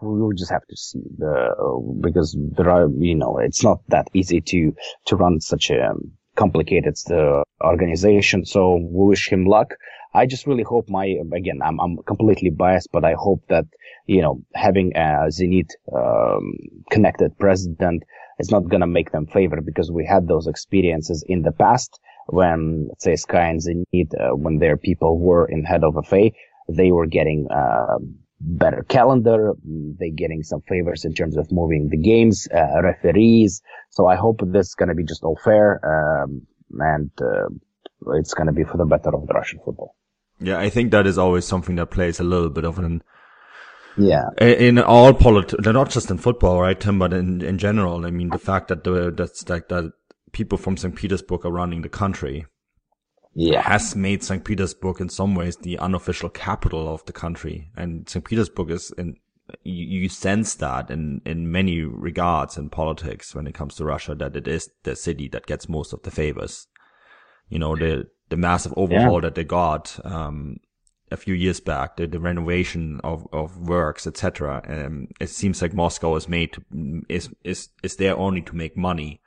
[0.00, 1.54] we will just have to see the
[2.00, 4.74] because there are you know it's not that easy to
[5.06, 5.92] to run such a
[6.34, 8.44] complicated uh, organization.
[8.44, 9.74] So we wish him luck.
[10.14, 13.66] I just really hope my again I'm I'm completely biased, but I hope that
[14.06, 16.54] you know having a Zenit um,
[16.90, 18.02] connected president
[18.38, 22.90] is not gonna make them favor because we had those experiences in the past when,
[22.98, 26.30] Sky and Zenit, uh, when their people were in head of FA,
[26.68, 27.98] they were getting, uh,
[28.38, 29.54] better calendar.
[29.64, 33.62] They getting some favors in terms of moving the games, uh, referees.
[33.90, 35.80] So I hope this is going to be just all fair.
[35.84, 36.46] Um,
[36.78, 37.48] and, uh,
[38.14, 39.94] it's going to be for the better of the Russian football.
[40.38, 43.02] Yeah, I think that is always something that plays a little bit of an
[43.98, 44.28] yeah.
[44.38, 48.04] In all politics, not just in football, right, Tim, but in, in general.
[48.04, 49.92] I mean, the fact that the, that's like that
[50.36, 50.94] people from St.
[50.94, 52.44] Petersburg are running the country.
[53.34, 53.62] Yeah.
[53.62, 54.44] Has made St.
[54.44, 57.70] Petersburg in some ways the unofficial capital of the country.
[57.74, 58.22] And St.
[58.22, 59.16] Petersburg is in,
[59.64, 64.14] you, you sense that in, in many regards in politics when it comes to Russia,
[64.14, 66.66] that it is the city that gets most of the favors.
[67.48, 69.20] You know, the, the massive overhaul yeah.
[69.20, 70.58] that they got, um,
[71.10, 74.62] a few years back, the, the renovation of, of works, etc.
[74.68, 76.62] Um, it seems like Moscow is made to,
[77.08, 79.20] is, is, is there only to make money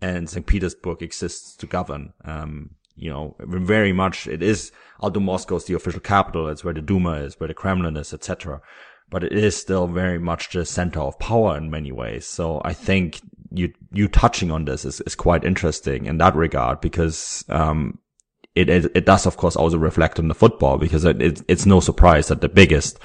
[0.00, 0.46] and St.
[0.46, 2.12] Petersburg exists to govern.
[2.24, 6.74] Um, you know, very much it is, although Moscow is the official capital, it's where
[6.74, 8.60] the Duma is, where the Kremlin is, etc.
[9.08, 12.26] But it is still very much the center of power in many ways.
[12.26, 16.80] So I think you, you touching on this is, is quite interesting in that regard
[16.80, 17.98] because, um,
[18.54, 21.66] it, it, it does of course also reflect on the football because it, it, it's
[21.66, 22.98] no surprise that the biggest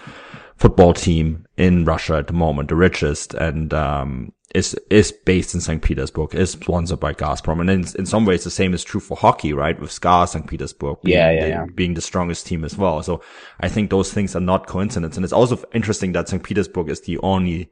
[0.58, 5.62] football team in Russia at the moment, the richest and, um, is is based in
[5.62, 5.82] St.
[5.82, 9.18] Petersburg, is sponsored by Gazprom, and in, in some ways the same is true for
[9.18, 9.80] hockey, right?
[9.80, 10.48] With SKA St.
[10.48, 11.66] Petersburg, being, yeah, yeah, yeah.
[11.74, 13.02] being the strongest team as well.
[13.02, 13.22] So
[13.60, 16.44] I think those things are not coincidence, and it's also interesting that St.
[16.44, 17.72] Petersburg is the only,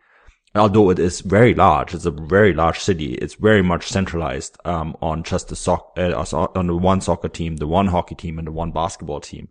[0.55, 3.13] although it is very large, it's a very large city.
[3.15, 7.57] It's very much centralized um, on just the soc- uh, on the one soccer team,
[7.57, 9.49] the one hockey team, and the one basketball team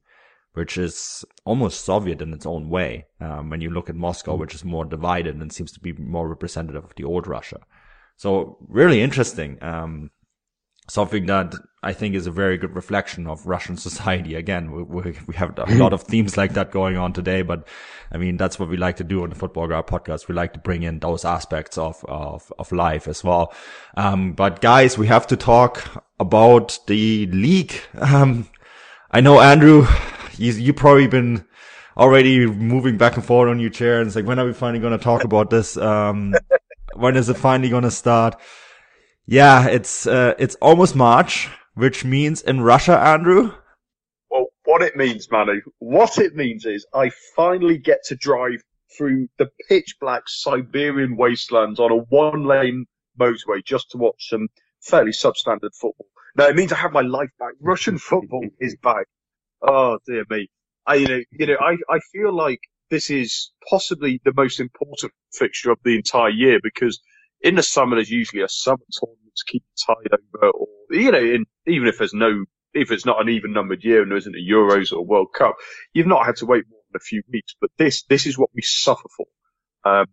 [0.55, 3.07] which is almost Soviet in its own way.
[3.21, 6.29] Um, when you look at Moscow, which is more divided and seems to be more
[6.29, 7.61] representative of the old Russia.
[8.17, 9.63] So really interesting.
[9.63, 10.11] Um,
[10.91, 14.35] something that I think is a very good reflection of Russian society.
[14.35, 17.67] Again, we, we, have a lot of themes like that going on today, but
[18.13, 20.29] I mean, that's what we like to do on the Futbolgrad podcast.
[20.29, 23.55] We like to bring in those aspects of, of, of life as well.
[23.97, 27.75] Um, but guys, we have to talk about the league.
[27.95, 28.49] Um,
[29.13, 29.87] I know Andrew,
[30.41, 31.45] you you probably been
[31.97, 34.81] already moving back and forth on your chair and it's like, when are we finally
[34.81, 35.77] going to talk about this?
[35.77, 36.35] Um,
[36.95, 38.41] when is it finally going to start?
[39.27, 43.53] Yeah, it's, uh, it's almost March, which means in Russia, Andrew.
[44.31, 48.63] Well, what it means, Manu, what it means is I finally get to drive
[48.97, 52.87] through the pitch black Siberian wastelands on a one lane
[53.21, 54.49] motorway just to watch some
[54.81, 56.07] fairly substandard football.
[56.37, 57.53] Now it means I have my life back.
[57.61, 59.07] Russian football is back.
[59.63, 60.49] Oh dear me.
[60.87, 65.13] I, you know, you know, I, I feel like this is possibly the most important
[65.35, 67.01] fixture of the entire year because
[67.43, 71.19] in the summer there's usually a summer tournament to keep tied over, or you know,
[71.21, 72.45] in, even if there's no,
[72.75, 75.29] if it's not an even numbered year and there isn't a Euros or a World
[75.37, 75.57] Cup,
[75.95, 77.55] you've not had to wait more than a few weeks.
[77.61, 79.27] But this, this is what we suffer for.
[79.85, 80.07] Um,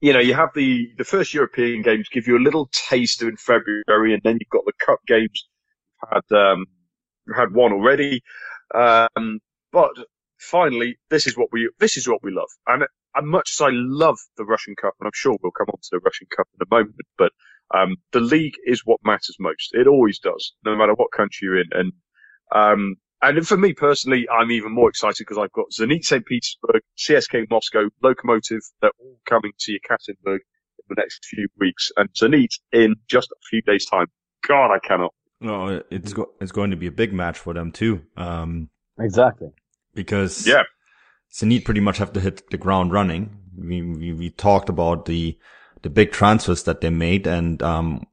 [0.00, 3.36] you know, you have the the first European games give you a little taster in
[3.36, 5.48] February, and then you've got the Cup games.
[6.02, 6.66] You've had um,
[7.34, 8.22] had one already.
[8.74, 9.40] Um,
[9.72, 9.92] but
[10.38, 12.84] finally, this is what we this is what we love, and,
[13.16, 15.88] and much as I love the Russian Cup, and I'm sure we'll come on to
[15.92, 17.32] the Russian Cup in a moment, but
[17.74, 19.70] um, the league is what matters most.
[19.74, 21.92] It always does, no matter what country you're in, and
[22.54, 26.24] um, and for me personally, I'm even more excited because I've got Zenit St.
[26.26, 28.60] Petersburg, CSKA Moscow, Lokomotiv.
[28.82, 33.36] They're all coming to Yekaterinburg in the next few weeks, and Zenit in just a
[33.50, 34.06] few days' time.
[34.46, 35.12] God, I cannot.
[35.42, 38.02] No, it's go- it's going to be a big match for them too.
[38.16, 39.48] Um, exactly.
[39.94, 40.62] Because yeah,
[41.32, 43.38] Zenit pretty much have to hit the ground running.
[43.56, 45.36] We we, we talked about the
[45.82, 48.06] the big transfers that they made, and um,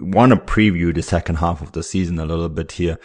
[0.00, 2.98] want to preview the second half of the season a little bit here.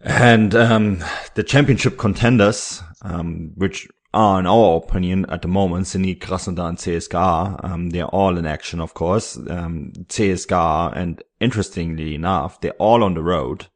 [0.00, 1.02] And um,
[1.34, 6.78] the championship contenders, um, which are, in our opinion, at the moment, Zenit, Krasnodar, and
[6.78, 9.36] CSKA, um, they're all in action, of course.
[9.36, 13.66] Um, CSKA, and interestingly enough, they're all on the road.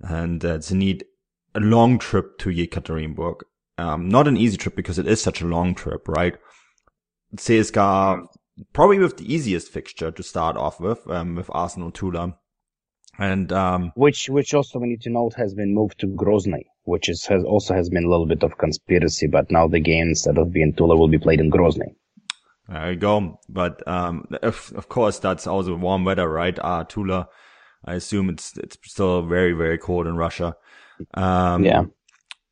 [0.00, 1.02] And uh, Zenit,
[1.54, 3.42] a long trip to Yekaterinburg.
[3.78, 6.36] Um, not an easy trip because it is such a long trip, right?
[7.36, 8.26] CSKA,
[8.72, 12.36] probably with the easiest fixture to start off with, um, with Arsenal Tula.
[13.18, 17.08] And, um, which, which also we need to note has been moved to Grozny, which
[17.08, 20.38] is, has also has been a little bit of conspiracy, but now the game instead
[20.38, 21.94] of being Tula will be played in Grozny.
[22.68, 23.40] There you go.
[23.48, 26.56] But, um, of, of course, that's also warm weather, right?
[26.58, 27.28] Uh, Tula,
[27.84, 30.56] I assume it's, it's still very, very cold in Russia.
[31.14, 31.84] Um, yeah.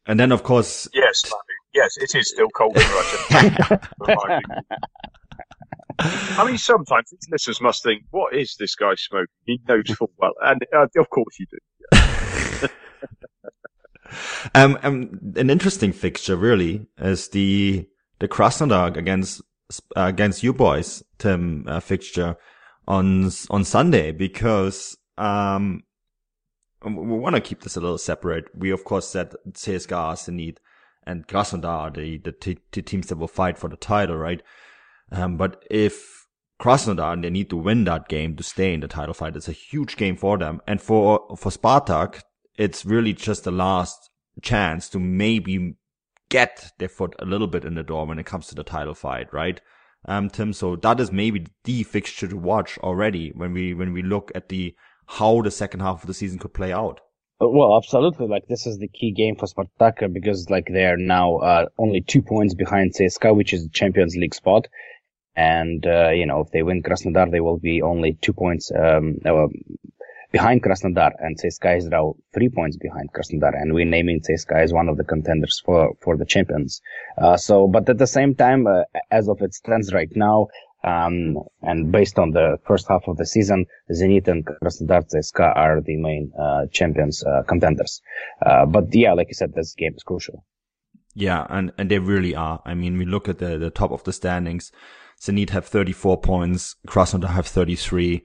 [0.07, 1.23] And then, of course, yes,
[1.75, 3.81] yes, it is still cold in Russia.
[6.01, 10.33] I mean, sometimes listeners must think, "What is this guy smoking?" He knows full well,
[10.41, 11.59] and uh, of course you do.
[14.59, 17.87] um, um, an interesting fixture really is the
[18.19, 19.41] the Krasnodar against
[19.97, 22.37] uh, against you boys, Tim uh, fixture
[22.87, 25.83] on on Sunday because um
[26.85, 28.45] we want to keep this a little separate.
[28.55, 30.59] We of course said CSKA, Zenit,
[31.05, 34.43] and Krasnodar, the the, t- the teams that will fight for the title, right?
[35.11, 36.19] Um, but if
[36.61, 39.37] Krasnodar, they need to win that game to stay in the title fight.
[39.37, 40.61] It's a huge game for them.
[40.67, 42.21] And for, for Spartak,
[42.57, 44.11] it's really just the last
[44.43, 45.75] chance to maybe
[46.29, 48.95] get their foot a little bit in the door when it comes to the title
[48.95, 49.61] fight, right?
[50.05, 54.03] Um, Tim, so that is maybe the fixture to watch already when we, when we
[54.03, 54.75] look at the,
[55.07, 57.01] how the second half of the season could play out.
[57.41, 58.27] Well, absolutely.
[58.27, 62.01] Like this is the key game for Spartak because like they are now uh, only
[62.01, 64.67] two points behind CSKA, which is the Champions League spot.
[65.37, 69.19] And, uh, you know, if they win Krasnodar, they will be only two points, um,
[69.25, 69.47] uh,
[70.31, 74.73] behind Krasnodar and CSKA is now three points behind Krasnodar and we're naming CSKA as
[74.73, 76.81] one of the contenders for, for the champions.
[77.21, 80.49] Uh, so, but at the same time, uh, as of it stands right now,
[80.85, 85.81] um, and based on the first half of the season, Zenit and Krasnodar CSKA are
[85.81, 88.01] the main, uh, champions, uh, contenders.
[88.45, 90.45] Uh, but yeah, like you said, this game is crucial.
[91.15, 92.63] Yeah, and, and they really are.
[92.65, 94.71] I mean, we look at the, the top of the standings.
[95.21, 98.23] Zenit have 34 points, Krasnodar have 33,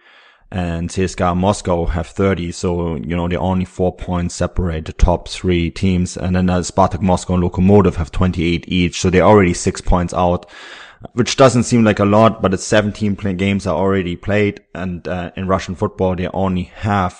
[0.53, 2.51] and CSKA Moscow have 30.
[2.51, 6.15] So, you know, they're only four points separate the top three teams.
[6.15, 9.01] And then uh, Spartak Moscow and Lokomotiv have 28 each.
[9.01, 10.47] So they're already six points out,
[11.13, 14.61] which doesn't seem like a lot, but it's 17 play- games are already played.
[14.75, 17.19] And, uh, in Russian football, they only have,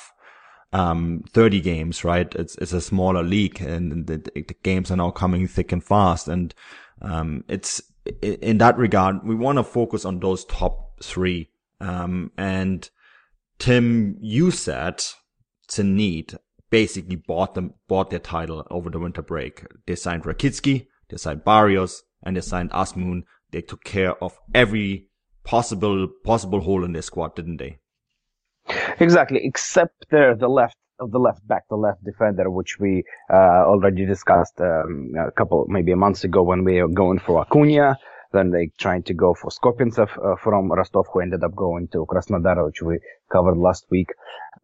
[0.71, 2.31] um, 30 games, right?
[2.35, 6.27] It's, it's a smaller league and the, the games are now coming thick and fast.
[6.27, 6.53] And,
[7.01, 7.81] um, it's,
[8.21, 11.49] in that regard, we want to focus on those top three.
[11.81, 12.87] Um, and
[13.63, 14.19] Tim,
[14.51, 15.01] said
[15.71, 16.35] Zenit
[16.69, 19.63] basically bought them, bought their title over the winter break.
[19.87, 23.21] They signed Rakitsky, they signed Barrios, and they signed Azmoun.
[23.51, 25.07] They took care of every
[25.45, 27.77] possible, possible hole in their squad, didn't they?
[28.99, 33.63] Exactly, except the, the left of the left back, the left defender, which we uh,
[33.65, 37.97] already discussed um, a couple, maybe a month ago when we were going for Acuna.
[38.33, 42.05] Then they trying to go for Skopintsev uh, from Rostov, who ended up going to
[42.05, 42.99] Krasnodar, which we
[43.31, 44.09] covered last week.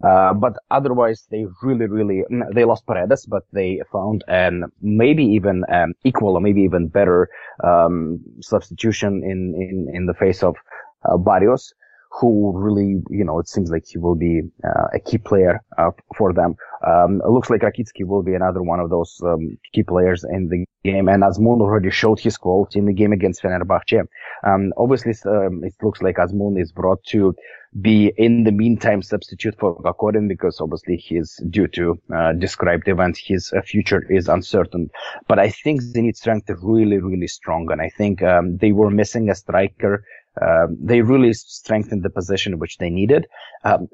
[0.03, 5.63] Uh, but otherwise, they really, really, they lost Paredes, but they found an maybe even
[5.71, 7.29] um, equal or maybe even better
[7.63, 10.55] um, substitution in, in, in the face of
[11.05, 11.73] uh, Barrios
[12.11, 15.91] who really, you know, it seems like he will be uh, a key player uh,
[16.17, 16.55] for them.
[16.85, 20.47] Um, it looks like Rakitsky will be another one of those um, key players in
[20.49, 24.07] the game, and Azmoun already showed his quality in the game against Fenerbahce.
[24.45, 27.35] Um, obviously, um, it looks like Azmoun is brought to
[27.81, 33.19] be in the meantime substitute for Kokorin because obviously he's due to uh, described event.
[33.23, 34.89] His uh, future is uncertain,
[35.27, 38.89] but I think Zenit strength is really, really strong, and I think um, they were
[38.89, 40.03] missing a striker
[40.41, 43.27] um, they really strengthened the position which they needed.
[43.63, 43.87] Um,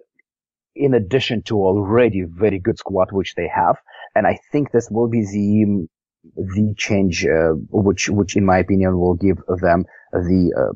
[0.76, 3.78] in addition to already very good squad which they have,
[4.14, 5.88] and I think this will be the
[6.36, 10.74] the change uh, which which in my opinion will give them the uh,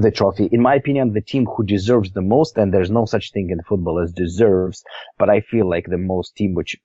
[0.00, 0.48] the trophy.
[0.50, 3.62] In my opinion, the team who deserves the most, and there's no such thing in
[3.62, 4.82] football as deserves,
[5.18, 6.76] but I feel like the most team which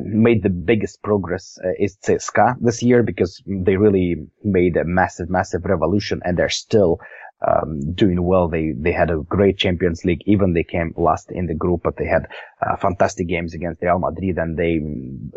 [0.00, 5.28] made the biggest progress uh, is CSKA this year because they really made a massive,
[5.28, 6.98] massive revolution and they're still
[7.46, 8.48] um, doing well.
[8.48, 10.22] They they had a great Champions League.
[10.26, 12.26] Even they came last in the group, but they had
[12.64, 14.80] uh, fantastic games against Real Madrid, and they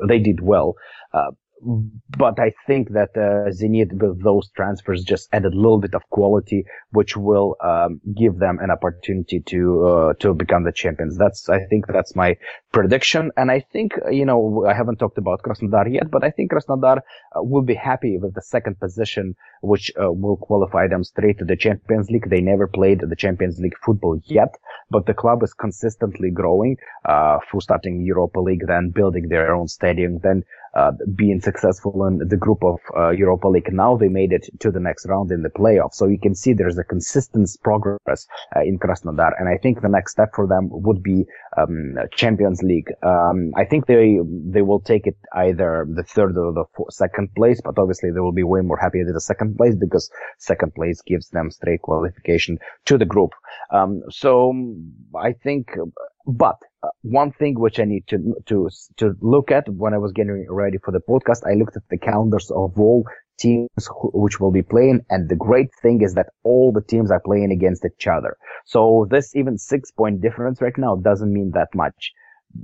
[0.08, 0.76] they did well.
[1.14, 1.32] Uh,
[1.62, 6.02] but I think that uh, Zenit with those transfers just added a little bit of
[6.10, 11.18] quality, which will um, give them an opportunity to uh, to become the champions.
[11.18, 12.38] That's I think that's my
[12.72, 16.52] prediction, and I think you know I haven't talked about Krasnodar yet, but I think
[16.52, 21.40] Krasnodar uh, will be happy with the second position, which uh, will qualify them straight
[21.40, 22.30] to the Champions League.
[22.30, 24.56] They never played the Champions League football yet,
[24.90, 30.20] but the club is consistently growing uh, starting Europa League, then building their own stadium,
[30.24, 30.44] then
[30.76, 33.72] uh, being successful in the group of uh, Europa League.
[33.72, 35.96] Now they made it to the next round in the playoffs.
[35.96, 39.32] So you can see there's a consistent progress uh, in Krasnodar.
[39.40, 41.26] And I think the next step for them would be
[41.58, 42.92] um, Champions League.
[43.04, 44.20] Um, I think they
[44.56, 48.32] they will take it either the third or the second place, but obviously they will
[48.32, 52.58] be way more happy with the second place because second place gives them straight qualification
[52.86, 53.32] to the group.
[53.72, 54.54] Um, so
[55.16, 55.70] I think,
[56.28, 60.12] but uh, one thing which I need to to to look at when I was
[60.12, 63.06] getting ready for the podcast, I looked at the calendars of all
[63.38, 63.70] teams
[64.14, 67.52] which will be playing, and the great thing is that all the teams are playing
[67.52, 68.38] against each other.
[68.66, 72.14] So this even six point difference right now doesn't mean that much.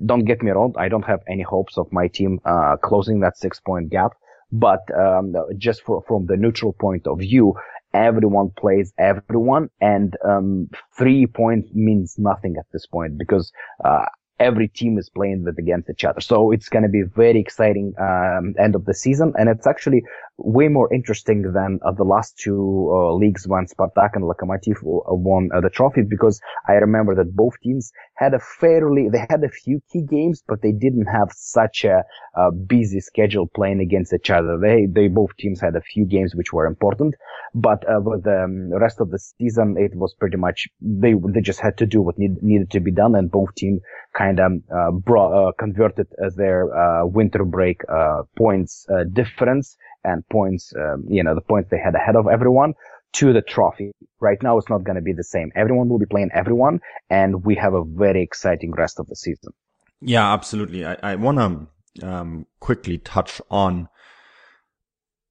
[0.05, 3.37] Don't get me wrong, I don't have any hopes of my team uh, closing that
[3.37, 4.13] six point gap.
[4.51, 7.55] But um, just for, from the neutral point of view,
[7.93, 13.51] everyone plays everyone and um, three points means nothing at this point because
[13.83, 14.05] uh,
[14.39, 16.19] every team is playing with against each other.
[16.21, 20.03] So it's going to be very exciting um, end of the season, and it's actually
[20.43, 25.13] way more interesting than uh, the last two uh, leagues when Spartak and Lokomotiv uh,
[25.13, 29.43] won uh, the trophy because I remember that both teams had a fairly they had
[29.43, 32.03] a few key games, but they didn't have such a,
[32.35, 34.57] a busy schedule playing against each other.
[34.61, 37.15] They they both teams had a few games which were important,
[37.53, 41.41] but uh, with the um, rest of the season it was pretty much they they
[41.41, 43.81] just had to do what need, needed to be done, and both teams
[44.17, 50.27] kind of uh, brought, uh, converted their uh, winter break uh, points uh, difference and
[50.29, 52.73] points, um, you know, the points they had ahead of everyone
[53.13, 53.91] to the trophy.
[54.19, 55.51] Right now, it's not going to be the same.
[55.55, 56.79] Everyone will be playing everyone,
[57.09, 59.53] and we have a very exciting rest of the season.
[60.01, 60.85] Yeah, absolutely.
[60.85, 63.87] I, I want to um, quickly touch on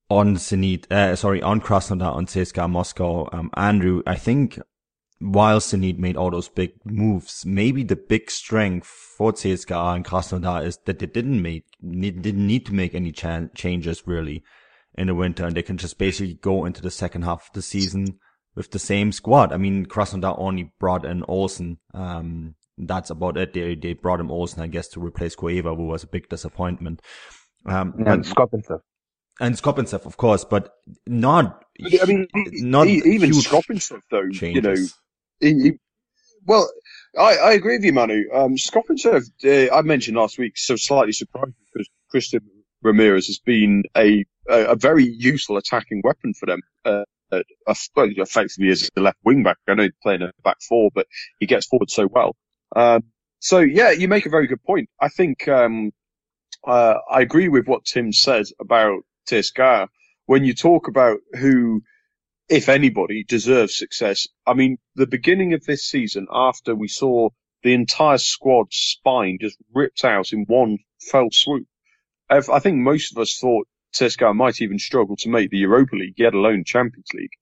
[0.08, 3.28] on Zenit, uh, sorry, on Krasnodar, on CSKA Moscow.
[3.32, 4.58] Um, Andrew, I think
[5.20, 10.64] while Zenit made all those big moves, maybe the big strength for CSKA and Krasnodar
[10.64, 14.42] is that they didn't make, didn't need to make any changes really
[14.94, 17.62] in the winter and they can just basically go into the second half of the
[17.62, 18.18] season
[18.54, 19.52] with the same squad.
[19.52, 21.78] I mean, Krasnodar only brought in Olsson.
[21.94, 23.52] Um, that's about it.
[23.52, 27.00] They, they brought him Olsson, I guess, to replace Cueva, who was a big disappointment.
[27.66, 28.80] Um, and Skopintsev.
[29.40, 30.72] And Skopintsev, of course, but
[31.06, 31.62] not,
[32.02, 34.54] I mean, not even Skopintsev, though, changes.
[34.54, 34.74] you know,
[35.40, 35.72] he, he,
[36.46, 36.70] well,
[37.18, 38.24] I, I agree with you, Manu.
[38.34, 42.40] Um, Skopintsev, uh, I mentioned last week, so slightly surprised because Cristian
[42.82, 46.60] Ramirez has been a, a, a very useful attacking weapon for them.
[46.84, 49.56] Uh, uh, effectively as a left wing back.
[49.68, 51.06] I know he's playing a back four, but
[51.38, 52.34] he gets forward so well.
[52.74, 53.04] Um,
[53.38, 54.88] so yeah, you make a very good point.
[55.00, 55.92] I think, um,
[56.66, 59.86] uh, I agree with what Tim said about CSKA.
[60.26, 61.82] When you talk about who
[62.50, 64.26] if anybody deserves success.
[64.44, 67.28] I mean, the beginning of this season, after we saw
[67.62, 71.66] the entire squad spine just ripped out in one fell swoop,
[72.28, 76.14] I think most of us thought CSKA might even struggle to make the Europa League,
[76.16, 77.32] yet alone Champions League.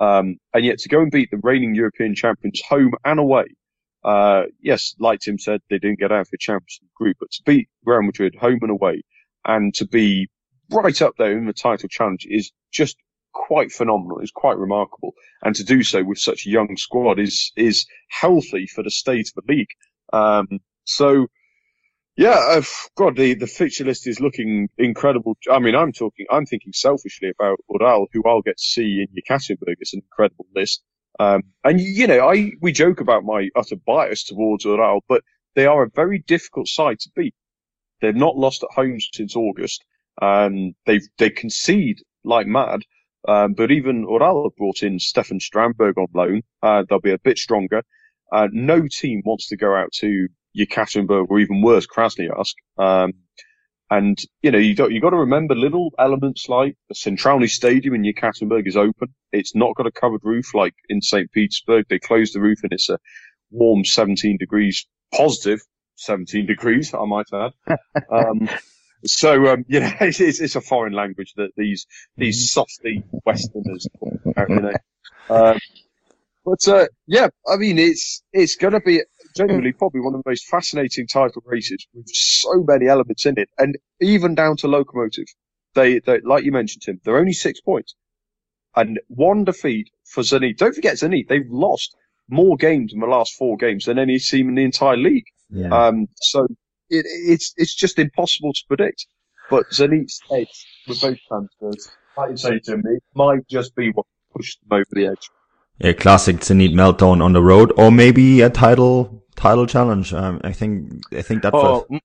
[0.00, 3.46] Um, and yet to go and beat the reigning European champions home and away,
[4.04, 7.30] uh, yes, like Tim said, they didn't get out of the Champions League group, but
[7.32, 9.02] to beat Real Madrid home and away
[9.44, 10.28] and to be
[10.70, 12.96] right up there in the title challenge is just
[13.32, 14.20] quite phenomenal.
[14.20, 15.14] It's quite remarkable.
[15.42, 19.30] And to do so with such a young squad is, is healthy for the state
[19.36, 19.68] of the league.
[20.12, 21.26] Um, so,
[22.18, 22.62] yeah, uh,
[22.96, 25.36] God, the, the fixture list is looking incredible.
[25.48, 29.08] I mean, I'm talking, I'm thinking selfishly about Ural, who I'll get to see in
[29.16, 29.76] Yekaterinburg.
[29.78, 30.82] It's an incredible list.
[31.20, 35.22] Um, and you know, I, we joke about my utter bias towards Ural, but
[35.54, 37.34] they are a very difficult side to beat.
[38.00, 39.84] They've not lost at home since August.
[40.20, 42.82] Um, they they concede like mad.
[43.28, 46.42] Um, but even Ural brought in Stefan Strandberg on loan.
[46.64, 47.82] Uh, they'll be a bit stronger.
[48.32, 52.54] Uh, no team wants to go out to Yekaterinburg or even worse, Krasnoyarsk.
[52.78, 53.12] Um,
[53.90, 57.94] and, you know, you got, you got to remember little elements like the Centralny Stadium
[57.94, 59.14] in Yekaterinburg is open.
[59.32, 61.30] It's not got a covered roof like in St.
[61.32, 61.86] Petersburg.
[61.88, 62.98] They closed the roof and it's a
[63.50, 65.60] warm 17 degrees, positive
[65.96, 67.52] 17 degrees, I might add.
[68.10, 68.48] Um,
[69.04, 71.86] so um, you know, it's, it's, a foreign language that these
[72.16, 72.60] these mm-hmm.
[72.60, 74.72] softy Westerners, you know.
[75.28, 75.58] Um,
[76.44, 79.02] But uh, yeah, I mean, it's it's going to be
[79.38, 83.48] genuinely probably one of the most fascinating title races with so many elements in it,
[83.56, 85.28] and even down to Lokomotiv.
[85.74, 87.94] They, they like you mentioned, Tim, they're only six points,
[88.74, 90.56] and one defeat for Zenit.
[90.56, 91.94] Don't forget Zenit; they've lost
[92.28, 95.28] more games in the last four games than any team in the entire league.
[95.50, 95.68] Yeah.
[95.68, 96.44] Um, so
[96.90, 99.06] it, it's it's just impossible to predict.
[99.50, 104.06] But Zenit's edge with both transfers, like you say, Tim, it might just be what
[104.34, 105.30] pushed them over the edge.
[105.80, 110.12] a classic Zenit meltdown on the road, or maybe a title title challenge.
[110.12, 111.54] Um, I think I think that.
[111.54, 112.00] Oh, was-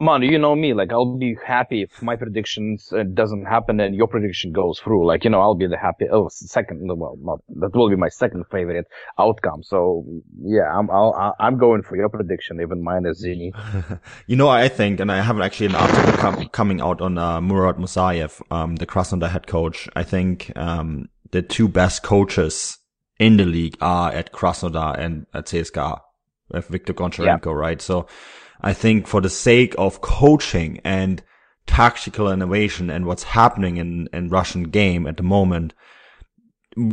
[0.00, 0.74] man, you know me.
[0.74, 5.06] Like, I'll be happy if my predictions uh, doesn't happen and your prediction goes through.
[5.06, 6.06] Like, you know, I'll be the happy.
[6.10, 6.80] Oh, second.
[6.82, 8.86] Well, not that will be my second favorite
[9.18, 9.62] outcome.
[9.62, 10.04] So
[10.42, 13.52] yeah, I'm I'll, I'm going for your prediction, even mine is Zini.
[14.26, 17.40] You know, I think, and I have actually an article com- coming out on uh,
[17.40, 19.88] Murad Musayev, um, the Krasnodar head coach.
[19.96, 22.78] I think um, the two best coaches
[23.18, 26.00] in the league are at Krasnodar and at CSKA
[26.50, 27.80] with Viktor Goncharenko, right?
[27.80, 28.06] So
[28.60, 31.22] I think for the sake of coaching and
[31.66, 35.74] tactical innovation and what's happening in, in Russian game at the moment,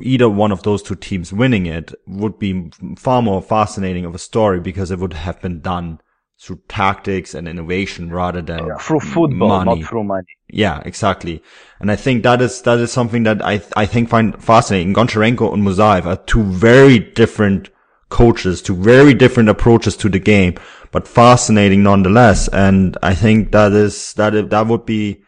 [0.02, 4.20] either one of those two teams winning it would be far more fascinating of a
[4.20, 6.00] story because it would have been done
[6.40, 9.82] through tactics and innovation rather than Through football, money.
[9.82, 10.28] not through money.
[10.50, 11.44] Yeah, exactly.
[11.80, 14.94] And I think that is, that is something that I, I think find fascinating.
[14.94, 17.70] Goncharenko and Musayev are two very different
[18.12, 20.54] coaches, to very different approaches to the game,
[20.92, 22.48] but fascinating nonetheless.
[22.50, 25.24] And I think that is, that, that would be,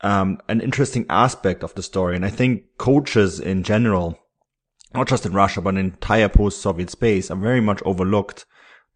[0.00, 2.16] um, an interesting aspect of the story.
[2.16, 4.18] And I think coaches in general,
[4.94, 8.46] not just in Russia, but in entire post-Soviet space are very much overlooked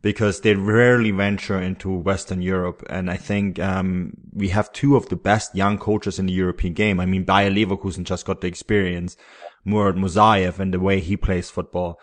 [0.01, 2.83] because they rarely venture into Western Europe.
[2.91, 6.75] And I think, um, we have two of the best young coaches in the European
[6.75, 6.99] game.
[6.99, 9.17] I mean, Bayer Leverkusen just got the experience,
[9.65, 12.01] Murad Musayev and the way he plays football.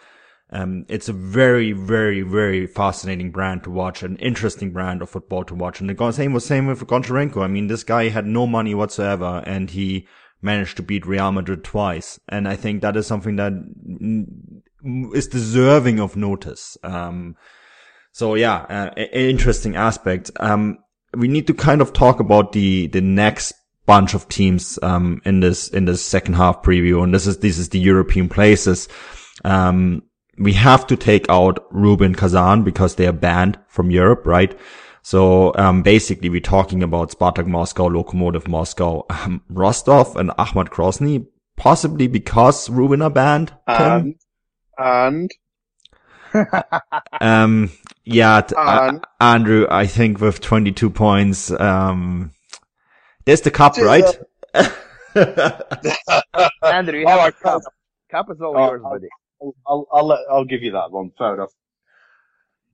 [0.51, 5.43] Um, it's a very, very, very fascinating brand to watch, an interesting brand of football
[5.45, 5.79] to watch.
[5.79, 7.43] And the same was same with Goncharenko.
[7.43, 10.07] I mean, this guy had no money whatsoever and he
[10.41, 12.19] managed to beat Real Madrid twice.
[12.27, 14.25] And I think that is something that mm,
[15.29, 16.77] deserving of notice.
[16.81, 17.35] Um,
[18.11, 20.31] so yeah, uh, interesting aspect.
[20.39, 20.79] Um,
[21.15, 23.53] we need to kind of talk about the, the next
[23.85, 27.03] bunch of teams, um, in this, in this second half preview.
[27.03, 28.87] And this is, this is the European places.
[29.45, 30.03] Um,
[30.39, 34.57] we have to take out Rubin Kazan because they are banned from Europe, right?
[35.01, 41.25] So, um, basically we're talking about Spartak Moscow, Lokomotiv Moscow, um, Rostov and Akhmat Grozny,
[41.57, 43.53] possibly because Rubin are banned.
[43.67, 44.15] Tim?
[44.77, 45.31] And, and,
[47.21, 47.71] Um,
[48.05, 52.31] yeah, t- uh, Andrew, I think with 22 points, um,
[53.25, 53.83] there's the cup, Yeah.
[53.85, 54.19] right?
[56.63, 57.61] Andrew, you have right, a cup.
[58.11, 58.89] Cup is all Oh, yours, oh.
[58.91, 59.07] buddy.
[59.41, 61.11] I'll, I'll, I'll, let, I'll give you that one.
[61.17, 61.51] Fair enough.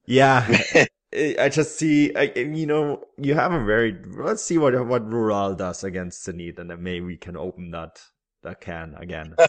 [0.05, 0.45] yeah.
[1.13, 5.03] I I just see, I, you know, you have a very, let's see what, what
[5.09, 8.01] Ural does against Zenit and then maybe we can open that,
[8.43, 9.35] that can again.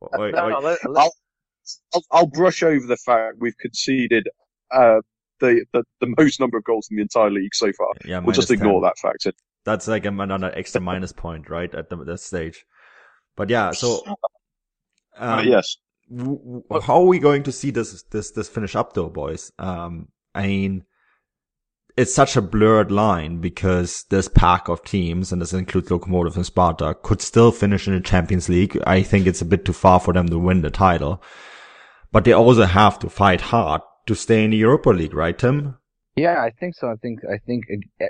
[0.00, 1.12] Or- No, or- no, let, let, I'll,
[1.94, 4.28] I'll, I'll brush over the fact we've conceded
[4.72, 5.00] uh,
[5.40, 7.88] the, the the most number of goals in the entire league so far.
[8.04, 8.58] yeah, We'll just minus 10.
[8.58, 9.26] ignore that fact.
[9.64, 11.72] That's like a- another extra minus point, right?
[11.74, 12.64] At the, that stage.
[13.36, 14.14] But yeah, so, Uh,
[15.16, 15.76] um, yes.
[16.82, 19.52] How are we going to see this this this finish up though boys?
[19.58, 20.84] Um i mean
[21.96, 26.46] it's such a blurred line because this pack of teams and this includes Lokomotiv and
[26.46, 28.80] sparta could still finish in the champions league.
[28.86, 31.20] I think it's a bit too far for them to win the title.
[32.12, 35.76] But they also have to fight hard to stay in the europa league right tim?
[36.16, 36.88] Yeah, I think so.
[36.88, 37.64] I think I think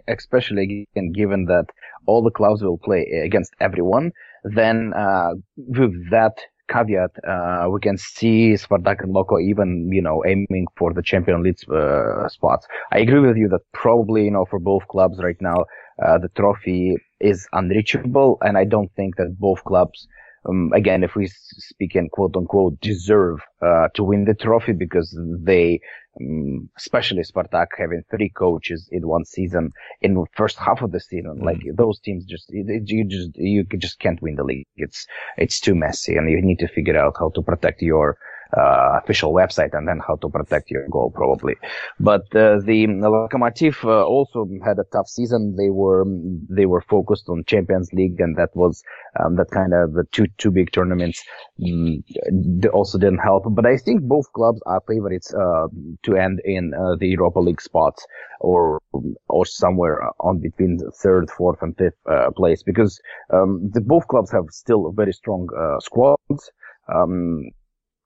[0.07, 1.67] especially again, given that
[2.07, 4.13] all the clubs will play against everyone,
[4.45, 6.37] then uh, with that
[6.69, 11.43] caveat, uh, we can see Spartak and Loco even you know aiming for the Champion
[11.43, 12.67] League uh, spots.
[12.93, 15.65] I agree with you that probably you know for both clubs right now
[16.05, 20.07] uh, the trophy is unreachable, and I don't think that both clubs.
[20.49, 25.17] Um, again, if we speak in quote unquote deserve uh, to win the trophy because
[25.43, 25.81] they
[26.21, 29.71] um, especially Spartak having three coaches in one season
[30.01, 31.39] in the first half of the season.
[31.41, 34.67] Like those teams just, you just, you just can't win the league.
[34.77, 38.19] It's, it's too messy and you need to figure out how to protect your,
[38.57, 41.55] uh, official website and then how to protect your goal probably.
[42.01, 45.57] But, uh, the Lokomotiv, uh, also had a tough season.
[45.57, 46.05] They were,
[46.49, 48.83] they were focused on Champions League and that was,
[49.21, 51.23] um, that kind of the two, two big tournaments,
[51.59, 53.45] they also didn't help.
[53.51, 55.67] But I think both clubs are favorites, uh,
[56.03, 58.07] to end in uh, the Europa League spots
[58.41, 58.81] or
[59.29, 63.01] or somewhere on between third, fourth, and fifth uh, place because
[63.33, 65.49] um, the both clubs have still very strong
[65.81, 66.51] squads.
[66.95, 67.51] Um,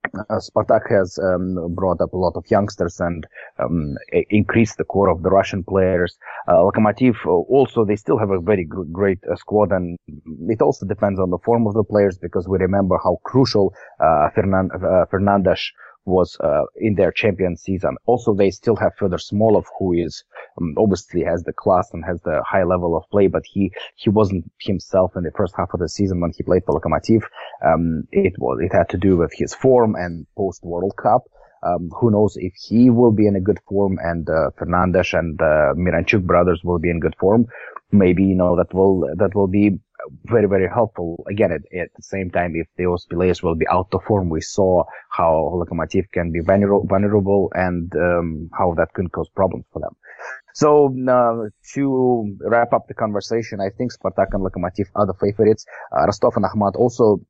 [0.05, 3.27] uh, Spartak has um, brought up a lot of youngsters and
[3.59, 3.97] um,
[4.31, 6.19] increased the core of the Russian players.
[6.49, 9.99] Uh, Lokomotiv uh, also they still have a very great uh, squad, and
[10.49, 14.29] it also depends on the form of the players because we remember how crucial uh,
[14.35, 15.61] Fernand- uh, Fernandes
[16.05, 17.97] was uh, in their champion season.
[18.07, 20.25] Also, they still have Fedor Smolov, who is
[20.61, 24.11] um, obviously has the class and has the high level of play, but he he
[24.11, 27.23] wasn't himself in the first half of the season when he played for Lokomotiv.
[27.65, 31.23] Um, it was it had to do with his form and post World Cup.
[31.65, 35.41] Um, who knows if he will be in a good form and uh, Fernandes and
[35.41, 37.47] uh, Miranchuk brothers will be in good form.
[37.93, 39.79] Maybe you know that will that will be
[40.25, 41.25] very, very helpful.
[41.29, 44.41] Again, at, at, the same time, if those players will be out of form, we
[44.41, 49.81] saw how Lokomotiv can be vulnerable vulnerable and um, how that can cause problems for
[49.81, 49.95] them.
[50.55, 55.65] So uh, to wrap up the conversation, I think Spartak and Lokomotiv are the favorites.
[55.93, 57.21] Uh, Rostov and Akhmat also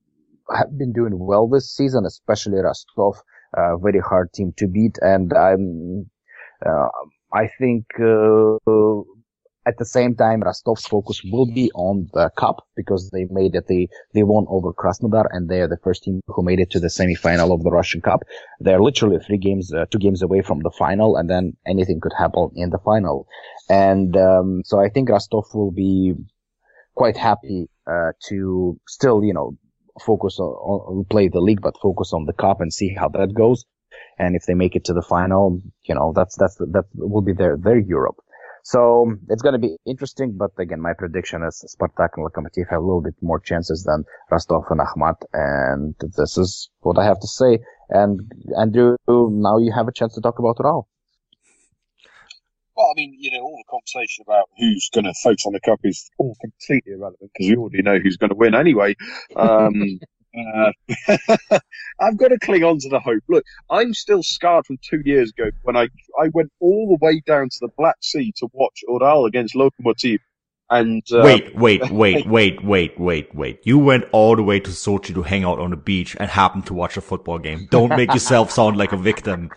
[0.54, 3.22] have been doing well this season, especially Rostov,
[3.56, 4.98] uh, very hard team to beat.
[5.00, 6.10] And I'm,
[6.64, 6.88] uh,
[7.32, 9.02] I think uh,
[9.64, 13.66] at the same time, Rostov's focus will be on the cup because they made it.
[13.68, 16.80] They, they won over Krasnodar and they are the first team who made it to
[16.80, 18.22] the semifinal of the Russian cup.
[18.58, 22.12] They're literally three games, uh, two games away from the final and then anything could
[22.16, 23.28] happen in the final.
[23.68, 26.14] And, um, so I think Rostov will be
[26.94, 29.56] quite happy, uh, to still, you know,
[30.00, 33.32] focus on, on, play the league, but focus on the cup and see how that
[33.32, 33.64] goes.
[34.18, 37.32] And if they make it to the final, you know, that's, that's, that will be
[37.32, 38.16] their, their Europe.
[38.62, 42.80] So it's going to be interesting, but again, my prediction is Spartak and Lokomotiv have
[42.80, 47.18] a little bit more chances than Rostov and Akhmat, and this is what I have
[47.20, 47.58] to say.
[47.90, 48.20] And
[48.56, 50.88] Andrew, now you have a chance to talk about Ural.
[52.76, 55.60] Well, I mean, you know, all the conversation about who's going to focus on the
[55.60, 58.94] cup is all completely irrelevant because we already know who's going to win anyway.
[59.36, 59.98] Um,
[60.34, 60.72] uh,
[62.00, 63.22] I've got to cling on to the hope.
[63.28, 65.88] Look, I'm still scarred from two years ago when I
[66.20, 70.18] I went all the way down to the Black Sea to watch Ural against Lokomotiv.
[70.70, 73.60] And uh, wait, wait, wait, wait, wait, wait, wait!
[73.64, 76.66] You went all the way to Sochi to hang out on the beach and happened
[76.66, 77.68] to watch a football game.
[77.70, 79.50] Don't make yourself sound like a victim.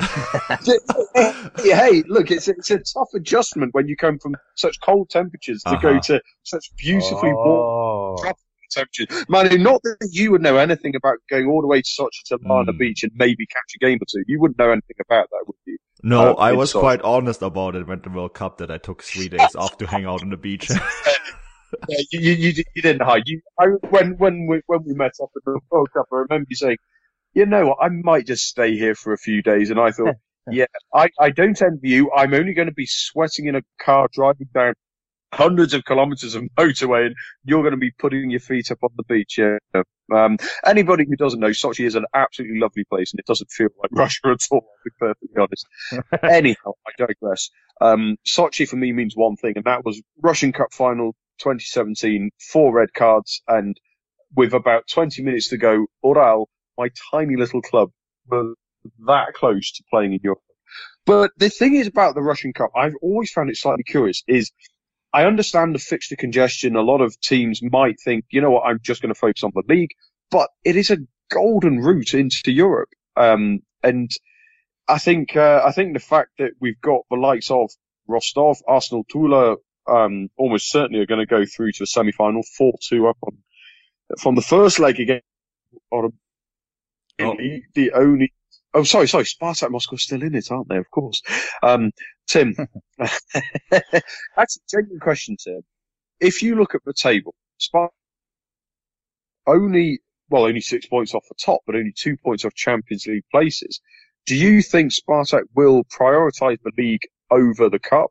[0.00, 5.70] hey, look, it's it's a tough adjustment when you come from such cold temperatures to
[5.70, 5.80] uh-huh.
[5.80, 8.16] go to such beautifully oh.
[8.22, 8.34] warm
[8.70, 9.26] temperatures.
[9.28, 12.38] Man, not that you would know anything about going all the way to Sochi to
[12.44, 12.78] Lana mm.
[12.78, 14.24] Beach and maybe catch a game or two.
[14.26, 15.78] You wouldn't know anything about that, would you?
[16.02, 16.80] No, uh, I was Sochi.
[16.80, 19.86] quite honest about it when the World Cup that I took three days off to
[19.86, 20.70] hang out on the beach.
[21.88, 23.22] yeah, you, you, you, didn't hide.
[23.26, 26.46] You, I, when, when we, when we met up at the World Cup, I remember
[26.50, 26.76] you saying,
[27.34, 29.70] you know what, I might just stay here for a few days.
[29.70, 30.14] And I thought,
[30.50, 32.12] yeah, I, I don't envy you.
[32.12, 34.74] I'm only going to be sweating in a car driving down
[35.34, 37.14] hundreds of kilometers of motorway and
[37.44, 39.38] you're going to be putting your feet up on the beach.
[39.38, 39.58] Yeah.
[40.14, 43.68] Um, anybody who doesn't know, Sochi is an absolutely lovely place and it doesn't feel
[43.82, 45.66] like Russia at all, I'll be perfectly honest.
[46.22, 47.50] Anyhow, I digress.
[47.80, 52.72] Um, Sochi for me means one thing and that was Russian Cup final 2017, four
[52.72, 53.78] red cards and
[54.36, 57.90] with about 20 minutes to go, Ural, my tiny little club,
[58.26, 58.54] were
[59.06, 60.40] that close to playing in Europe.
[61.06, 64.50] But the thing is about the Russian Cup, I've always found it slightly curious, is
[65.14, 66.74] I understand the fixture congestion.
[66.74, 69.52] A lot of teams might think, you know what, I'm just going to focus on
[69.54, 69.92] the league,
[70.28, 70.98] but it is a
[71.30, 72.88] golden route into Europe.
[73.16, 74.10] Um, and
[74.88, 77.70] I think, uh, I think the fact that we've got the likes of
[78.08, 79.54] Rostov, Arsenal, Tula,
[79.86, 83.38] um, almost certainly are going to go through to a semi-final, 4-2 up on,
[84.18, 85.20] from the first leg again,
[85.92, 86.06] or
[87.20, 87.36] oh.
[87.74, 88.32] the only
[88.74, 89.24] Oh, sorry, sorry.
[89.24, 90.78] Spartak Moscow still in it, aren't they?
[90.78, 91.22] Of course.
[91.62, 91.92] Um,
[92.26, 92.54] Tim,
[92.98, 95.62] that's a genuine question, Tim.
[96.20, 97.90] If you look at the table, Spartak
[99.46, 100.00] only,
[100.30, 103.80] well, only six points off the top, but only two points off Champions League places.
[104.26, 108.10] Do you think Spartak will prioritise the league over the cup?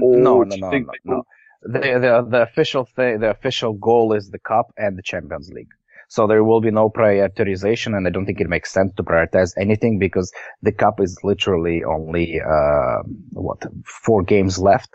[0.00, 1.22] Or no, no, no, no, no.
[1.62, 5.72] The, the, the official thing, the official goal is the cup and the Champions League.
[6.08, 9.52] So there will be no prioritization, and I don't think it makes sense to prioritize
[9.58, 10.32] anything because
[10.62, 13.02] the cup is literally only uh,
[13.32, 14.88] what four games left,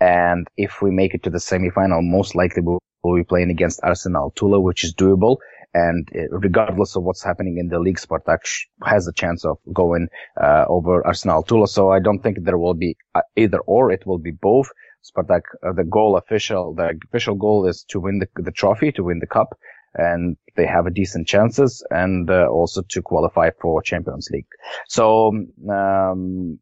[0.00, 2.78] and if we make it to the semifinal, most likely we'll,
[3.16, 5.38] be playing against Arsenal Tula, which is doable.
[5.72, 8.40] And uh, regardless of what's happening in the league, Spartak
[8.84, 10.08] has a chance of going
[10.38, 11.68] uh, over Arsenal Tula.
[11.68, 13.90] So I don't think there will be uh, either or.
[13.90, 14.68] It will be both.
[15.02, 19.04] Spartak, uh, the goal official, the official goal is to win the, the trophy, to
[19.04, 19.56] win the cup
[19.94, 24.46] and they have a decent chances and uh, also to qualify for Champions League.
[24.88, 25.32] So,
[25.70, 26.58] um,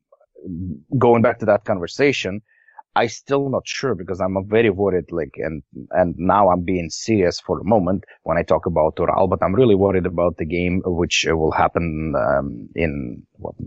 [0.98, 2.42] going back to that conversation,
[2.96, 7.38] I still not sure because I'm very worried, like, and, and now I'm being serious
[7.38, 10.80] for a moment when I talk about Ural, but I'm really worried about the game,
[10.82, 13.22] which will happen, um, in,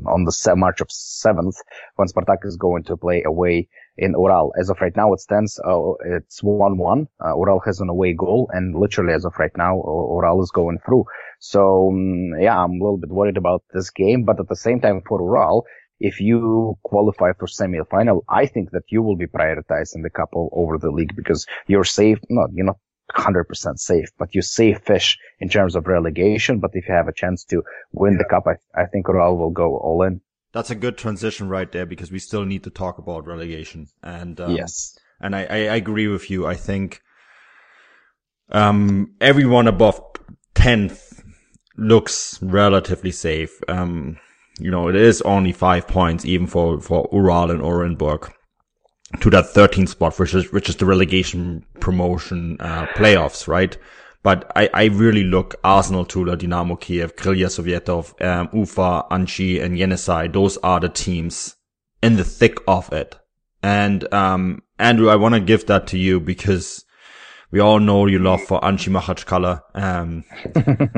[0.08, 1.58] on the March of 7th
[1.98, 3.70] when Spartak is going to play away
[4.00, 4.54] in Ural.
[4.60, 7.08] As of right now, it stands, uh, it's 1-1.
[7.24, 10.80] Uh, Ural has an away goal and literally as of right now, Ural is going
[10.86, 11.04] through.
[11.40, 14.80] So, um, yeah, I'm a little bit worried about this game, but at the same
[14.80, 15.66] time for Ural,
[16.00, 20.50] if you qualify for semi-final, I think that you will be prioritized in the couple
[20.54, 22.20] over the league because you're safe.
[22.30, 22.78] No, you're not
[23.16, 26.60] 100% safe, but you save fish in terms of relegation.
[26.60, 28.20] But if you have a chance to win yeah.
[28.20, 30.22] the cup, I, I think Ural will go all in.
[30.52, 33.88] That's a good transition right there because we still need to talk about relegation.
[34.02, 36.48] And, um, yes, and I, I, agree with you.
[36.48, 37.02] I think,
[38.52, 40.02] um, everyone above
[40.56, 41.24] 10th
[41.78, 43.62] looks relatively safe.
[43.68, 44.18] Um,
[44.60, 48.32] you know, it is only five points even for, for Ural and Orenburg
[49.22, 53.78] to that 13th spot, which is, which is the relegation promotion, uh, playoffs, right?
[54.22, 59.78] But I, I really look Arsenal, Tula, Dynamo Kiev, Krylia Sovetov, um, Ufa, Anzhi, and
[59.78, 60.32] Yenisei.
[60.32, 61.56] Those are the teams
[62.04, 63.16] in the thick of it.
[63.64, 66.84] And, um, Andrew, I want to give that to you because
[67.52, 69.62] we all know you love for Anzhi Makhachkala.
[69.74, 70.24] Um,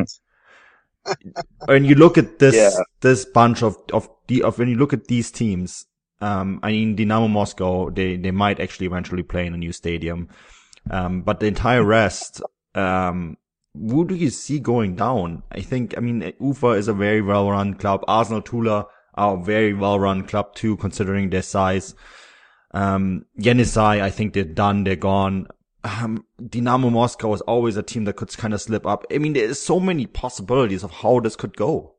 [1.65, 2.83] when you look at this yeah.
[3.01, 5.85] this bunch of of the of when you look at these teams,
[6.19, 10.29] um, I mean Dynamo Moscow, they they might actually eventually play in a new stadium,
[10.89, 12.41] um, but the entire rest,
[12.75, 13.37] um,
[13.73, 15.43] who do you see going down?
[15.51, 18.03] I think I mean Ufa is a very well run club.
[18.07, 21.95] Arsenal Tula are a very well run club too, considering their size.
[22.73, 25.47] Um, Yenisei, I think they're done, they're gone
[25.83, 29.05] um, Dynamo Moscow was always a team that could kind of slip up.
[29.11, 31.95] I mean, there's so many possibilities of how this could go.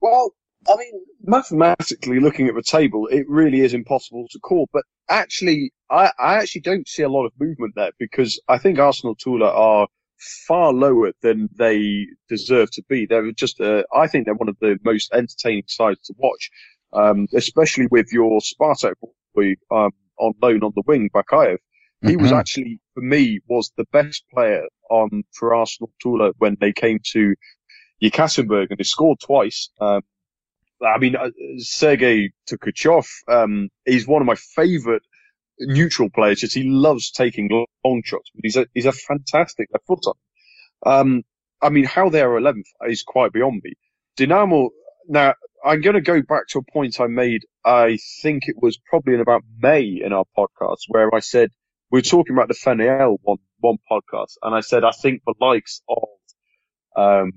[0.00, 0.34] Well,
[0.68, 0.92] I mean,
[1.22, 4.68] mathematically looking at the table, it really is impossible to call.
[4.72, 8.78] But actually, I, I actually don't see a lot of movement there because I think
[8.78, 9.88] Arsenal Tula are
[10.18, 13.06] far lower than they deserve to be.
[13.06, 16.50] They're just, uh, I think they're one of the most entertaining sides to watch,
[16.92, 18.94] um, especially with your Spartak
[19.34, 21.58] boy um, on loan on the wing, Bakayev.
[22.02, 22.22] He mm-hmm.
[22.22, 27.00] was actually, for me, was the best player on for Arsenal Tula when they came
[27.12, 27.34] to
[28.02, 29.70] Yekaterinburg and he scored twice.
[29.80, 30.02] Um,
[30.80, 35.02] I mean, uh, Sergei Tkachyov, um, he's one of my favorite
[35.60, 36.40] neutral players.
[36.40, 37.48] Just he loves taking
[37.84, 38.30] long shots.
[38.34, 40.18] But he's a he's a fantastic left footer.
[40.84, 41.22] Um,
[41.62, 43.74] I mean, how they are 11th is quite beyond me.
[44.16, 44.70] Dynamo.
[45.08, 45.34] Now,
[45.64, 47.42] I'm going to go back to a point I made.
[47.64, 51.50] I think it was probably in about May in our podcast where I said
[51.90, 55.34] we were talking about the FNL one one podcast, and I said I think the
[55.40, 56.08] likes of
[56.96, 57.32] um,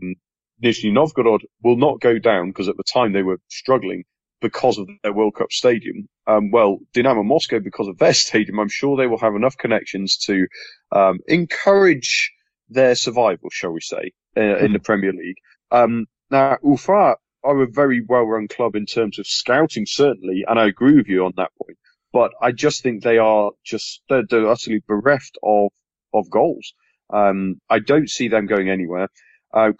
[0.63, 4.03] Nizhny Novgorod will not go down because at the time they were struggling
[4.41, 6.07] because of their World Cup stadium.
[6.27, 10.17] Um, well, Dynamo Moscow, because of their stadium, I'm sure they will have enough connections
[10.25, 10.47] to
[10.91, 12.31] um, encourage
[12.69, 14.65] their survival, shall we say, uh, mm-hmm.
[14.65, 15.37] in the Premier League.
[15.71, 20.67] Um, now, Ufa are a very well-run club in terms of scouting, certainly, and I
[20.67, 21.77] agree with you on that point
[22.11, 25.71] but I just think they are just they're, they're utterly bereft of
[26.13, 26.73] of goals.
[27.11, 29.07] Um, I don't see them going anywhere.
[29.53, 29.71] Uh,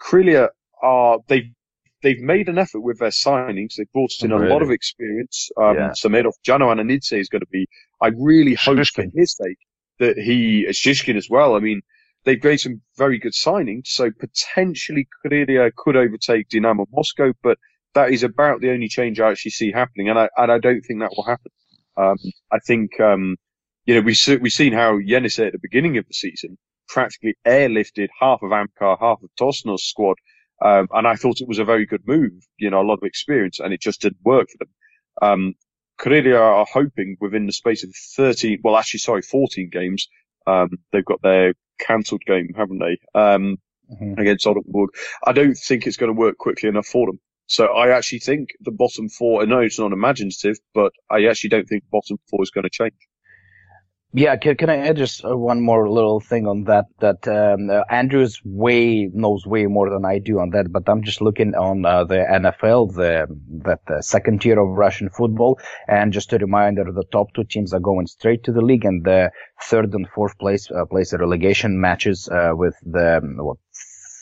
[0.82, 1.50] are they've
[2.02, 3.74] they've made an effort with their signings.
[3.76, 4.46] They've brought in really?
[4.46, 5.50] a lot of experience.
[5.56, 5.90] Um, yeah.
[5.90, 7.66] Samedov, Jano Ananidze is going to be.
[8.00, 9.12] I really hope Shishkin.
[9.12, 9.58] for his sake
[9.98, 11.54] that he Shishkin as well.
[11.54, 11.82] I mean,
[12.24, 17.58] they've made some very good signings, so potentially Krylia could overtake Dynamo Moscow, but
[17.94, 20.82] that is about the only change I actually see happening, and I and I don't
[20.82, 21.52] think that will happen.
[21.96, 22.16] Um,
[22.50, 23.36] I think, um,
[23.84, 26.56] you know, we we've seen how Yenisei at the beginning of the season
[26.88, 30.16] practically airlifted half of Amkar, half of Tosno's squad.
[30.64, 33.04] Um, and I thought it was a very good move, you know, a lot of
[33.04, 34.68] experience, and it just didn't work for them.
[35.20, 35.54] Um,
[36.00, 40.08] Krylia are hoping within the space of 13, well, actually, sorry, 14 games,
[40.46, 42.98] um, they've got their cancelled game, haven't they?
[43.18, 43.58] Um,
[43.90, 44.18] mm-hmm.
[44.18, 44.88] against Orenburg.
[45.24, 47.20] I don't think it's going to work quickly enough for them.
[47.46, 51.50] So I actually think the bottom four, I know it's not imaginative, but I actually
[51.50, 52.94] don't think bottom four is going to change.
[54.14, 56.84] Yeah, can, can I add just uh, one more little thing on that?
[57.00, 61.02] That um, uh, Andrews way knows way more than I do on that, but I'm
[61.02, 63.26] just looking on uh, the NFL, the
[63.64, 65.58] that second tier of Russian football,
[65.88, 69.02] and just a reminder, the top two teams are going straight to the league, and
[69.02, 69.30] the
[69.62, 73.56] third and fourth place uh, place relegation matches uh, with the um, what,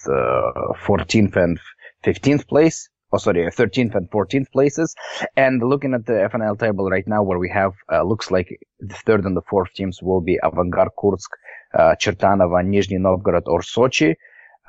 [0.07, 1.59] 14th and
[2.05, 4.95] 15th place oh sorry, 13th and 14th places.
[5.37, 8.49] And looking at the FNL table right now, where we have uh, looks like
[8.81, 11.31] the third and the fourth teams will be Avangard Kursk,
[11.75, 14.15] uh, Chertanovo, Nizhny Novgorod, or Sochi.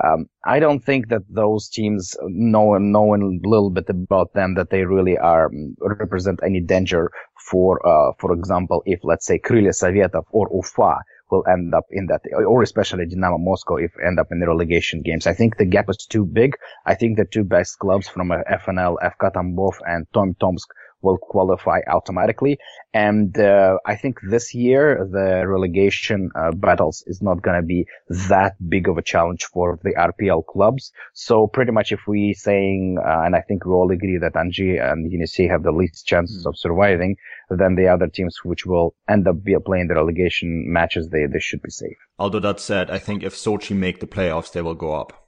[0.03, 4.71] Um, I don't think that those teams, knowing knowing a little bit about them, that
[4.71, 7.11] they really are um, represent any danger
[7.49, 12.07] for, uh, for example, if let's say Krylia Sovetov or Ufa will end up in
[12.07, 15.25] that, or especially Dynamo Moscow if end up in the relegation games.
[15.25, 16.57] I think the gap is too big.
[16.86, 20.67] I think the two best clubs from uh, FNL, FK Tambov and Tom Tomsk
[21.01, 22.57] will qualify automatically.
[22.93, 27.85] And uh, I think this year the relegation uh, battles is not going to be
[28.29, 30.91] that big of a challenge for the RPL clubs.
[31.13, 34.81] So pretty much if we saying, uh, and I think we all agree that Anzhi
[34.81, 36.49] and Yenisei have the least chances mm.
[36.49, 37.15] of surviving,
[37.49, 41.61] then the other teams which will end up playing the relegation matches, they, they should
[41.61, 41.97] be safe.
[42.19, 45.21] Although that said, I think if Sochi make the playoffs, they will go up.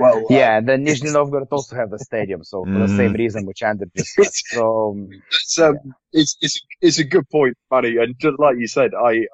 [0.00, 2.86] Well, yeah, uh, then Nizhny Novgorod also have the stadium, so for mm.
[2.86, 3.16] the same mm-hmm.
[3.16, 4.32] reason which Andrew just said.
[4.32, 5.92] So it's, um, yeah.
[6.20, 9.24] it's, it's it's a good point, Manny, and just like you said, I, I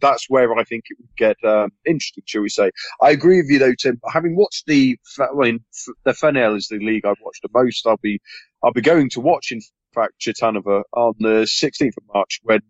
[0.00, 2.70] that's where I think it would get um, interesting, shall we say?
[3.00, 4.00] I agree with you though, Tim.
[4.12, 5.60] Having watched the, I mean,
[6.04, 7.86] the FNL is the league I've watched the most.
[7.86, 8.20] I'll be
[8.62, 9.60] I'll be going to watch, in
[9.94, 12.60] fact, Chertanovo on the 16th of March when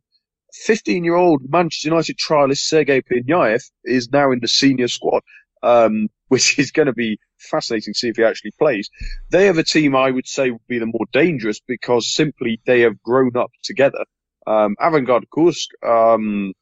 [0.53, 5.23] 15 year old Manchester United trialist Sergei Pinyaev is now in the senior squad
[5.63, 8.91] um, which is going to be fascinating to see if he actually plays.
[9.31, 12.81] They have a team I would say would be the more dangerous because simply they
[12.81, 14.05] have grown up together.
[14.47, 16.53] Um, Avangard Kursk um,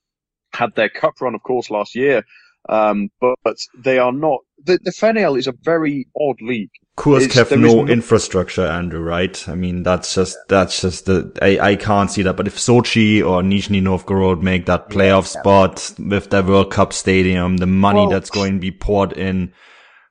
[0.53, 2.25] had their cup run, of course, last year,
[2.69, 4.41] um, but, but, they are not.
[4.65, 6.71] The, the FNL is a very odd league.
[6.97, 9.49] Kursk have no, no, infrastructure, Andrew, right?
[9.49, 12.37] I mean, that's just, that's just the, I, I can't see that.
[12.37, 16.93] But if Sochi or Nizhny Novgorod make that playoff yeah, spot with their World Cup
[16.93, 19.53] stadium, the money well, that's going to be poured in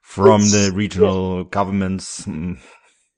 [0.05, 1.43] from the regional yeah.
[1.49, 2.21] governments.
[2.25, 2.59] Mm.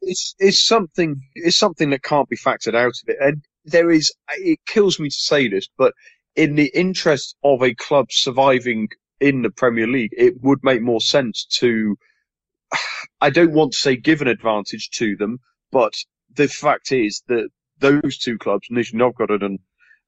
[0.02, 3.18] It's, it's something, it's something that can't be factored out of it.
[3.20, 5.94] And there is, it kills me to say this, but
[6.36, 8.88] in the interest of a club surviving
[9.20, 11.98] in the Premier League, it would make more sense to,
[13.22, 15.40] I don't want to say give an advantage to them,
[15.72, 15.94] but
[16.34, 19.60] the fact is that those two clubs, Nizhny Novgorod and,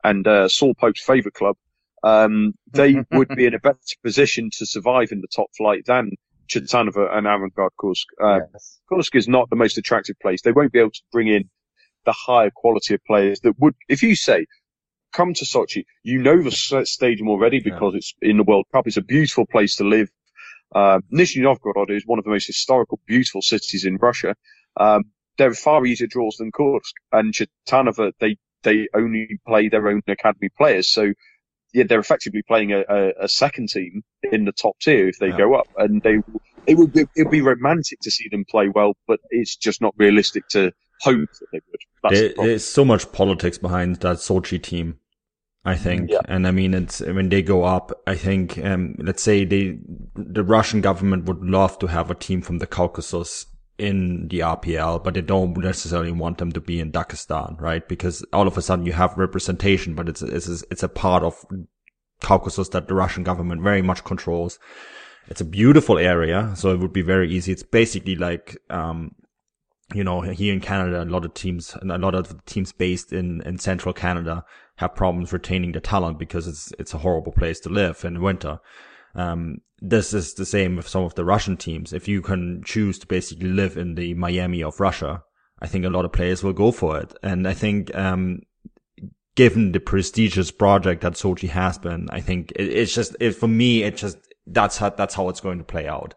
[0.03, 1.57] and uh, Saul Pope's favourite club,
[2.03, 6.11] um, they would be in a better position to survive in the top flight than
[6.49, 8.07] Chertanovo and Avangard Kursk.
[8.21, 8.79] Uh, yes.
[8.91, 10.41] Kursk is not the most attractive place.
[10.41, 11.49] They won't be able to bring in
[12.05, 14.45] the higher quality of players that would, if you say,
[15.11, 16.51] come to Sochi, you know the
[16.85, 17.97] stadium already because yeah.
[17.97, 18.87] it's in the World Cup.
[18.87, 20.09] It's a beautiful place to live.
[20.73, 24.35] Uh, Nizhny Novgorod is one of the most historical, beautiful cities in Russia.
[24.77, 25.05] Um,
[25.37, 28.11] they're far easier draws than Kursk and Chertanovo.
[28.19, 31.13] They they only play their own academy players, so
[31.73, 35.29] yeah, they're effectively playing a, a, a second team in the top tier if they
[35.29, 35.37] yeah.
[35.37, 36.19] go up, and they
[36.67, 39.81] it would be, it would be romantic to see them play well, but it's just
[39.81, 42.13] not realistic to hope that they would.
[42.13, 44.99] There, the there's so much politics behind that Sochi team.
[45.65, 46.09] I think.
[46.09, 46.21] Yeah.
[46.25, 49.77] And I mean, it's when they go up, I think, um, let's say they,
[50.15, 53.45] the Russian government would love to have a team from the Caucasus
[53.79, 57.87] in the RPL, but they don't necessarily want them to be in Dagestan, right?
[57.87, 61.45] Because all of a sudden you have representation, but it's, it's, it's a part of
[62.21, 64.59] Caucasus that the Russian government very much controls.
[65.27, 67.51] It's a beautiful area, so it would be very easy.
[67.51, 69.15] It's basically like, um,
[69.93, 73.13] you know, here in Canada, a lot of teams, and a lot of teams based
[73.13, 74.43] in, in central Canada
[74.75, 78.59] have problems retaining the talent because it's it's a horrible place to live in winter.
[79.19, 81.93] Um, this is the same with some of the Russian teams.
[81.93, 85.23] If you can choose to basically live in the Miami of Russia,
[85.61, 87.13] I think a lot of players will go for it.
[87.21, 88.41] And I think, um,
[89.35, 93.47] given the prestigious project that Sochi has been, I think it, it's just, it, for
[93.47, 96.13] me, it just, that's how, that's how it's going to play out.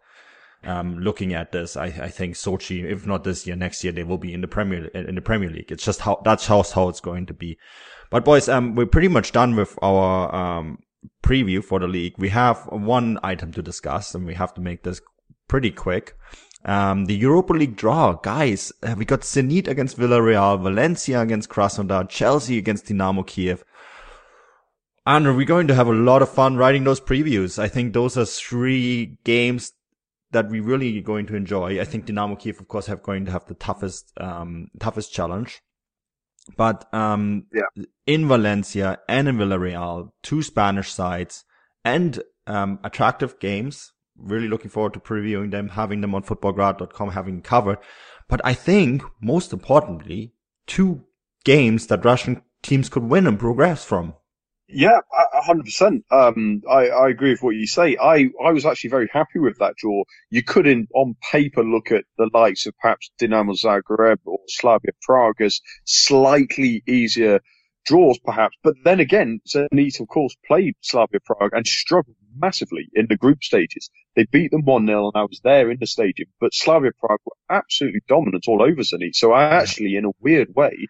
[0.65, 4.05] Um, looking at this, I, I think Sochi, if not this year, next year, they
[4.05, 5.73] will be in the Premier, in the Premier League.
[5.73, 7.59] It's just how, that's how, how it's going to be.
[8.11, 10.79] But boys, um, we're pretty much done with our, um,
[11.23, 12.15] preview for the league.
[12.19, 15.01] We have one item to discuss and we have to make this
[15.49, 16.17] pretty quick.
[16.65, 22.09] Um, the Europa League draw, guys, uh, we got Zenit against Villarreal, Valencia against Krasnodar,
[22.09, 23.65] Chelsea against Dynamo Kiev.
[25.05, 27.59] And we're going to have a lot of fun writing those previews.
[27.59, 29.73] I think those are three games
[30.31, 31.81] that we really going to enjoy.
[31.81, 35.61] I think Dynamo Kiev, of course, have going to have the toughest, um, toughest challenge.
[36.57, 37.85] But um, yeah.
[38.07, 41.45] in Valencia and in Villarreal, two Spanish sides
[41.85, 43.93] and um, attractive games.
[44.17, 47.79] Really looking forward to previewing them, having them on futbolgrad.com, having covered.
[48.29, 50.35] But I think most importantly,
[50.67, 51.05] two
[51.45, 54.15] games that Russian teams could win and progress from.
[54.73, 55.01] Yeah,
[55.35, 56.05] hundred percent.
[56.11, 57.97] Um, I, I agree with what you say.
[58.01, 60.05] I, I was actually very happy with that draw.
[60.31, 64.93] You could, in on paper, look at the likes of perhaps Dinamo Zagreb or Slavia
[65.03, 67.41] Prague as slightly easier
[67.85, 68.57] draws, perhaps.
[68.63, 73.43] But then again, Zenit, of course, played Slavia Prague and struggled massively in the group
[73.45, 73.91] stages.
[74.17, 77.21] They beat them 1 0 and I was there in the stadium, but Slavia Prague
[77.27, 79.15] were absolutely dominant all over Zenit.
[79.15, 80.87] So I actually, in a weird way,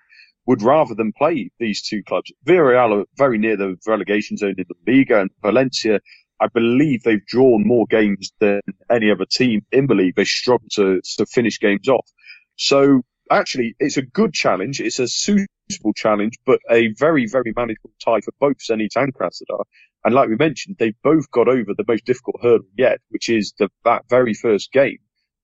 [0.46, 2.32] would rather than play these two clubs.
[2.46, 6.00] Villarreal are very near the relegation zone in the Liga and Valencia.
[6.40, 10.16] I believe they've drawn more games than any other team in the league.
[10.16, 12.08] They struggle to, to finish games off.
[12.56, 14.80] So actually, it's a good challenge.
[14.80, 19.64] It's a suitable challenge, but a very, very manageable tie for both Zenit and Krasnodar.
[20.04, 23.54] And like we mentioned, they've both got over the most difficult hurdle yet, which is
[23.58, 24.98] the, that very first game,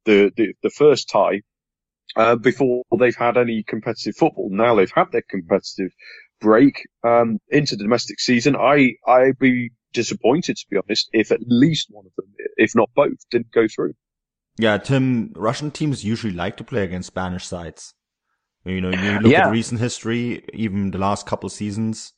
[0.04, 1.42] the, the, the first tie,
[2.16, 4.48] uh, before they've had any competitive football.
[4.50, 5.92] Now they've had their competitive
[6.40, 8.56] break, um, into the domestic season.
[8.56, 12.90] I, I'd be disappointed, to be honest, if at least one of them, if not
[12.94, 13.94] both, didn't go through.
[14.58, 17.94] Yeah, Tim, Russian teams usually like to play against Spanish sides.
[18.64, 19.46] You know, you look yeah.
[19.46, 22.12] at recent history, even the last couple seasons,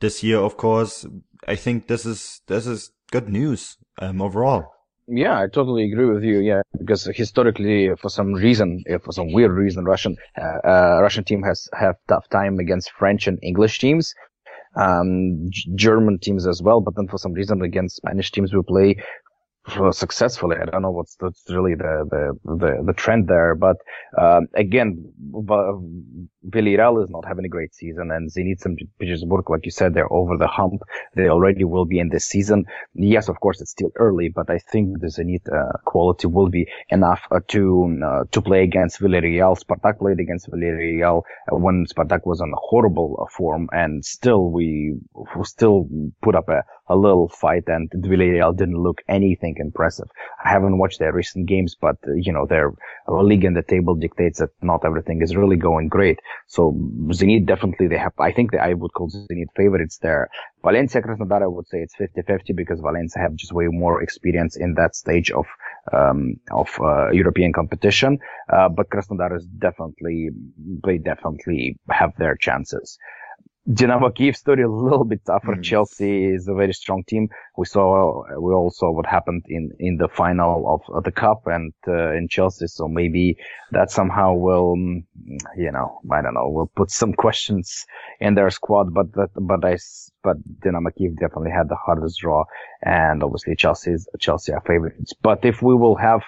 [0.00, 1.06] this year, of course,
[1.46, 4.72] I think this is, this is good news, um, overall.
[5.14, 6.38] Yeah, I totally agree with you.
[6.38, 11.42] Yeah, because historically, for some reason, for some weird reason, Russian, uh, uh, Russian team
[11.42, 14.14] has have tough time against French and English teams
[14.76, 16.80] um, German teams as well.
[16.80, 18.96] But then for some reason against Spanish teams, we play
[19.92, 20.56] successfully.
[20.60, 21.16] I don't know what's
[21.48, 23.54] really the, the, the, the, trend there.
[23.54, 23.76] But,
[24.18, 25.12] um, again,
[26.48, 28.78] Villarreal is not having a great season and Zenit St.
[28.98, 30.82] Petersburg, like you said, they're over the hump.
[31.14, 32.64] They already will be in this season.
[32.94, 36.66] Yes, of course, it's still early, but I think the Zenit, uh, quality will be
[36.88, 39.56] enough uh, to, uh, to play against Villarreal.
[39.56, 44.94] Spartak played against Villarreal when Spartak was on a horrible uh, form and still we
[45.44, 45.88] still
[46.20, 50.08] put up a, a little fight and Villarreal didn't look anything impressive.
[50.44, 52.72] I haven't watched their recent games, but uh, you know, their
[53.08, 56.18] league in the table dictates that not everything is really going great.
[56.48, 56.72] So
[57.08, 60.28] Zenit definitely they have, I think that I would call Zenit favorites there.
[60.62, 64.74] Valencia Krasnodar, I would say it's 50-50 because Valencia have just way more experience in
[64.74, 65.46] that stage of,
[65.92, 68.18] um, of, uh, European competition.
[68.52, 70.30] Uh, but Krasnodar is definitely,
[70.84, 72.98] they definitely have their chances.
[73.70, 75.54] Dynamo Kiev story a little bit tougher.
[75.54, 75.62] Mm.
[75.62, 77.28] Chelsea is a very strong team.
[77.56, 81.72] We saw, we all saw what happened in, in the final of, the cup and,
[81.86, 82.66] uh, in Chelsea.
[82.66, 83.36] So maybe
[83.70, 85.04] that somehow will, mm,
[85.56, 87.86] you know, I don't know, will put some questions
[88.18, 88.92] in their squad.
[88.92, 89.78] But that, but I,
[90.24, 92.44] but Dynamo Kiev definitely had the hardest draw.
[92.82, 95.12] And obviously Chelsea is, Chelsea are favorites.
[95.22, 96.22] But if we will have,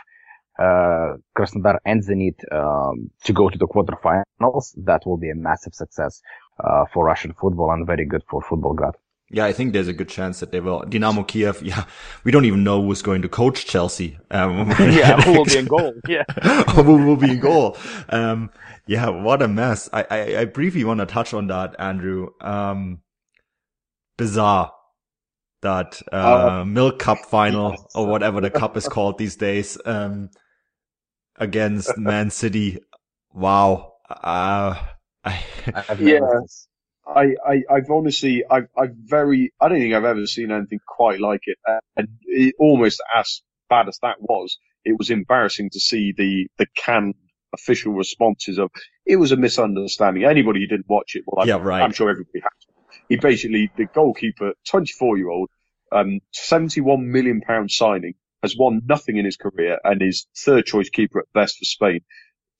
[0.56, 5.74] uh, Krasnodar and Zenit um, to go to the quarterfinals, that will be a massive
[5.74, 6.22] success
[6.62, 8.94] uh, for Russian football and very good for Futbolgrad.
[9.30, 10.82] Yeah, I think there's a good chance that they will.
[10.82, 11.86] Dynamo Kiev, yeah,
[12.24, 14.18] we don't even know who's going to coach Chelsea.
[14.30, 15.92] Um, yeah, who will be in goal?
[16.06, 16.24] Yeah,
[16.70, 17.76] who will be in goal?
[18.10, 18.50] Um,
[18.86, 19.88] yeah, what a mess.
[19.92, 22.28] I, I, I briefly want to touch on that, Andrew.
[22.40, 23.00] Um,
[24.16, 24.72] bizarre
[25.62, 27.86] that uh, uh, Milk Cup final yes.
[27.94, 30.30] or whatever the cup is called these days um,
[31.36, 32.78] against Man City.
[33.32, 33.94] Wow.
[34.08, 34.76] Uh,
[35.98, 36.20] yeah.
[37.06, 41.20] I, I, I've honestly, I've, I've very, I don't think I've ever seen anything quite
[41.20, 41.58] like it.
[41.96, 46.66] And it, almost as bad as that was, it was embarrassing to see the, the
[46.76, 47.14] canned
[47.52, 48.70] official responses of,
[49.06, 50.24] it was a misunderstanding.
[50.24, 51.82] Anybody who didn't watch it, well, I'm, yeah, right.
[51.82, 52.98] I'm sure everybody has.
[53.08, 55.50] He basically, the goalkeeper, 24 year old,
[55.92, 60.90] um, 71 million pound signing, has won nothing in his career and is third choice
[60.90, 62.00] keeper at best for Spain,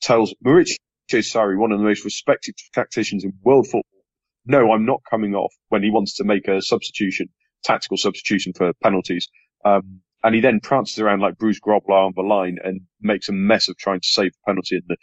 [0.00, 0.76] tells Maurizio
[1.08, 3.82] Sarri, one of the most respected tacticians in world football,
[4.46, 7.28] no, I'm not coming off when he wants to make a substitution,
[7.64, 9.28] tactical substitution for penalties.
[9.64, 13.32] Um, and he then prances around like Bruce Grobbelaar on the line and makes a
[13.32, 14.76] mess of trying to save the penalty.
[14.76, 14.98] And,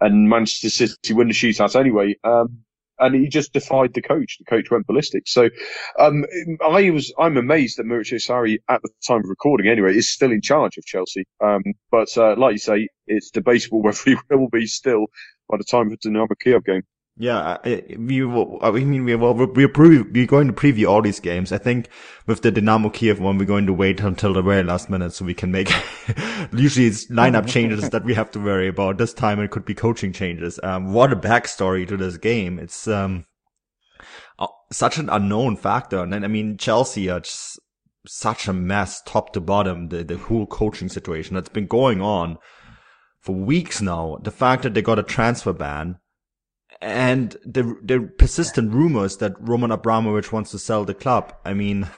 [0.00, 2.16] and Manchester City win the shootout anyway.
[2.24, 2.64] Um,
[2.98, 4.38] and he just defied the coach.
[4.38, 5.24] The coach went ballistic.
[5.28, 5.50] So,
[5.98, 6.26] um,
[6.66, 10.32] I was, I'm amazed that Maurizio Sarri at the time of recording anyway is still
[10.32, 11.24] in charge of Chelsea.
[11.42, 15.06] Um, but, uh, like you say, it's debatable whether he will be still
[15.48, 16.82] by the time of the Dynamo Kiev game.
[17.16, 17.58] Yeah,
[17.96, 21.52] we will, I mean, we will, we're, pre- we're going to preview all these games.
[21.52, 21.88] I think
[22.26, 25.24] with the Dynamo Kiev one, we're going to wait until the very last minute so
[25.24, 25.70] we can make,
[26.52, 28.98] usually it's lineup changes that we have to worry about.
[28.98, 30.58] This time it could be coaching changes.
[30.64, 32.58] Um, what a backstory to this game.
[32.58, 33.26] It's, um,
[34.40, 36.02] uh, such an unknown factor.
[36.02, 37.60] And I mean, Chelsea are just
[38.06, 42.38] such a mess top to bottom, the, the whole coaching situation that's been going on
[43.20, 44.18] for weeks now.
[44.20, 45.98] The fact that they got a transfer ban,
[46.84, 51.34] and the the persistent rumors that Roman Abramovich wants to sell the club.
[51.44, 51.88] I mean,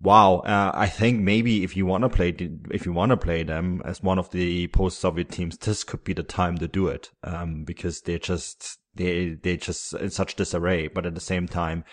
[0.00, 0.38] wow.
[0.38, 2.34] Uh, I think maybe if you want to play
[2.70, 6.14] if you want to play them as one of the post-Soviet teams, this could be
[6.14, 7.10] the time to do it.
[7.22, 10.88] Um, because they just they they just in such disarray.
[10.88, 11.84] But at the same time,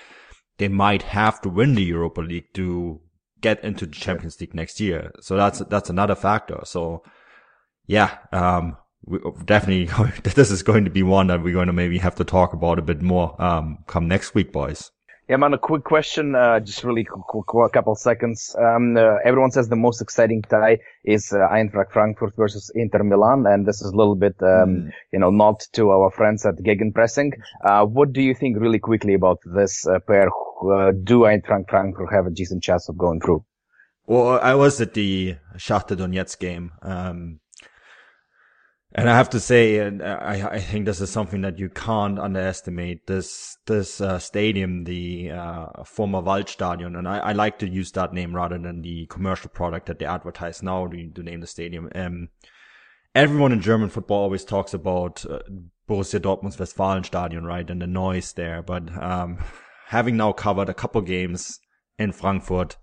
[0.58, 3.02] they might have to win the Europa League to
[3.41, 5.12] get into the Champions League next year.
[5.22, 6.60] So that's, that's another factor.
[6.64, 7.04] So
[7.88, 9.89] yeah, um, we, definitely
[10.36, 12.80] this is going to be one that we're going to maybe have to talk about
[12.80, 14.91] a bit more, um, come next week, boys.
[15.30, 18.56] Yeah, man, a quick question, uh, just really a couple seconds.
[18.58, 23.45] Um, uh, everyone says the most exciting tie is uh, Eintracht Frankfurt versus Inter Milan,
[23.45, 24.91] and this is a little bit, um, mm.
[25.14, 27.34] you know, not to our friends at Gegenpressing.
[27.64, 30.30] Uh, what do you think really quickly about this uh, pair?
[30.64, 33.45] Uh, do Eintracht Frankfurt have a decent chance of going through?
[34.08, 37.39] Well, I was at the Shakhtar Donetsk game, um,
[38.94, 42.18] and I have to say, and I, I think this is something that you can't
[42.18, 43.06] underestimate.
[43.06, 48.14] This this uh, stadium, the uh, former Waldstadion, and I, I, like to use that
[48.14, 51.90] name rather than the commercial product that they advertise now to, to name the stadium.
[51.94, 52.30] Um,
[53.14, 55.40] everyone in German football always talks about uh,
[55.88, 58.64] Borussia Dortmund's Westfalenstadion, right, and the noise there.
[58.64, 59.38] But um,
[59.88, 61.60] having now covered a couple games
[62.00, 62.78] in Frankfurt,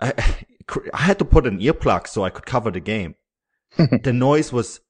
[0.00, 0.14] I,
[0.94, 3.16] I had to put an earplug so I could cover the game
[4.02, 4.80] the noise was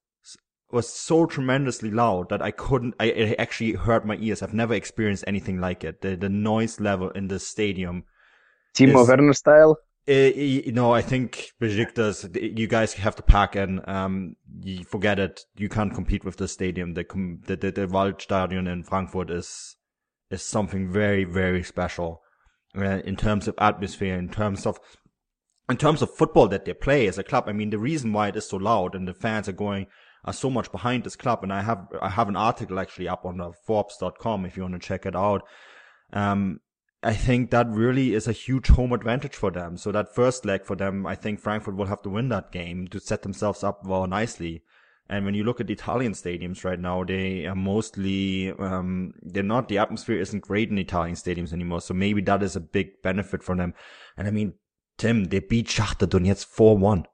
[0.71, 2.95] was so tremendously loud that I couldn't.
[3.01, 4.43] I it actually hurt my ears.
[4.43, 6.03] I've never experienced anything like it.
[6.03, 8.05] The the noise level in the stadium.
[8.75, 9.79] Timo is, Werner style.
[10.09, 15.19] Uh, you know, I think Besiktas, you guys have to pack and um, you forget
[15.19, 15.45] it.
[15.57, 16.95] You can't compete with the stadium.
[16.95, 17.05] The
[17.47, 19.77] the the, the Waldstadion in Frankfurt is
[20.31, 22.23] is something very very special
[22.77, 24.79] uh, in terms of atmosphere, in terms of
[25.69, 28.29] in terms of football that they play as a club, I mean, the reason why
[28.29, 29.87] it is so loud and the fans are going,
[30.25, 31.43] are so much behind this club.
[31.43, 34.81] And I have, I have an article actually up on Forbes.com if you want to
[34.81, 35.43] check it out.
[36.13, 36.61] Um,
[37.03, 39.77] I think that really is a huge home advantage for them.
[39.77, 42.89] So that first leg for them, I think Frankfurt will have to win that game
[42.89, 44.63] to set themselves up well nicely.
[45.09, 49.69] And when you look at Italian stadiums right now, they are mostly, um, they're not,
[49.69, 51.81] the atmosphere isn't great in Italian stadiums anymore.
[51.81, 53.75] So maybe that is a big benefit for them.
[54.17, 54.55] And I mean,
[54.99, 57.05] Tim, they beat Shakhtar Donetsk 4-1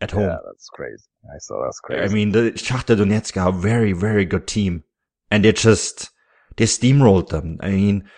[0.00, 0.22] at home.
[0.22, 1.04] Yeah, that's crazy.
[1.24, 2.02] I saw that's crazy.
[2.02, 4.84] I mean, the Shakhtar Donetsk are a very, very good team.
[5.30, 6.10] And they just,
[6.56, 7.58] they steamrolled them.
[7.60, 8.10] I mean,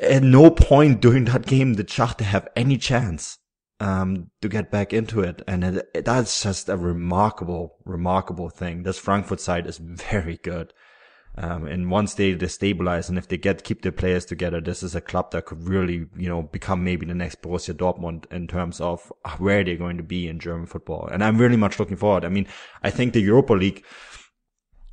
[0.00, 3.38] at no point during that game did Shakhtar have any chance,
[3.80, 5.42] um, to get back into it.
[5.46, 8.82] And it, it, that's just a remarkable, remarkable thing.
[8.82, 10.72] This Frankfurt side is very good.
[11.36, 14.84] Um, and once they, they stabilize and if they get, keep their players together, this
[14.84, 18.46] is a club that could really, you know, become maybe the next Borussia Dortmund in
[18.46, 21.08] terms of where they're going to be in German football.
[21.10, 22.24] And I'm really much looking forward.
[22.24, 22.46] I mean,
[22.84, 23.84] I think the Europa League,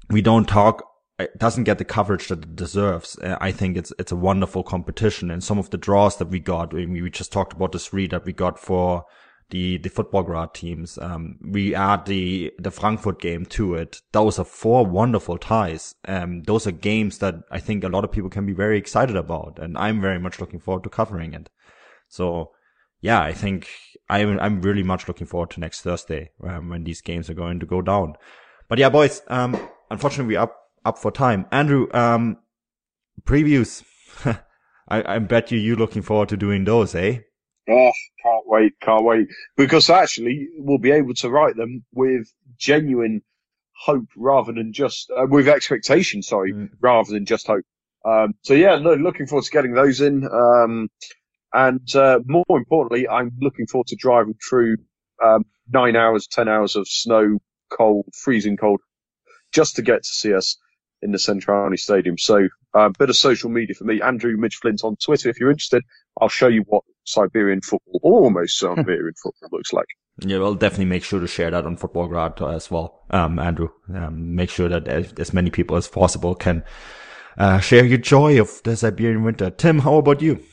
[0.10, 0.84] we don't talk,
[1.20, 3.20] it doesn't get the coverage that it deserves.
[3.20, 6.40] Uh, I think it's, it's a wonderful competition and some of the draws that we
[6.40, 9.06] got, we just talked about the three that we got for,
[9.52, 10.98] the the Futbolgrad teams.
[10.98, 14.02] Um, we add the the Frankfurt game to it.
[14.12, 15.94] Those are four wonderful ties.
[16.06, 19.16] Um, those are games that I think a lot of people can be very excited
[19.16, 21.50] about, and I'm very much looking forward to covering it.
[22.08, 22.52] So,
[23.02, 23.70] yeah, I think
[24.10, 27.60] I'm I'm really much looking forward to next Thursday um, when these games are going
[27.60, 28.16] to go down.
[28.68, 31.46] But yeah, boys, um, unfortunately, we're up up for time.
[31.52, 32.38] Andrew, um,
[33.24, 33.84] previews.
[34.88, 37.20] I, I bet you you looking forward to doing those, eh?
[37.70, 37.92] Oh,
[38.24, 39.28] can't wait, can't wait.
[39.56, 43.22] Because actually, we'll be able to write them with genuine
[43.86, 46.70] hope rather than just, uh, with expectation, sorry, mm.
[46.82, 47.66] rather than just hope.
[48.06, 50.26] Um, so yeah, no, looking forward to getting those in.
[50.26, 50.90] Um,
[51.54, 54.78] and, uh, more importantly, I'm looking forward to driving through,
[55.24, 57.40] um, nine hours, 10 hours of snow,
[57.72, 58.82] cold, freezing cold,
[59.54, 60.58] just to get to see us
[61.02, 62.18] in the Centrale Stadium.
[62.18, 65.30] So a uh, bit of social media for me, Andrew Midge Flint on Twitter.
[65.30, 65.84] If you're interested,
[66.20, 69.88] I'll show you what Siberian football, or almost Siberian football looks like.
[70.20, 73.70] Yeah, well, definitely make sure to share that on Futbolgrad as well, um, Andrew.
[73.94, 76.64] Um, make sure that as many people as possible can
[77.38, 79.50] uh, share your joy of the Siberian winter.
[79.50, 80.44] Tim, how about you?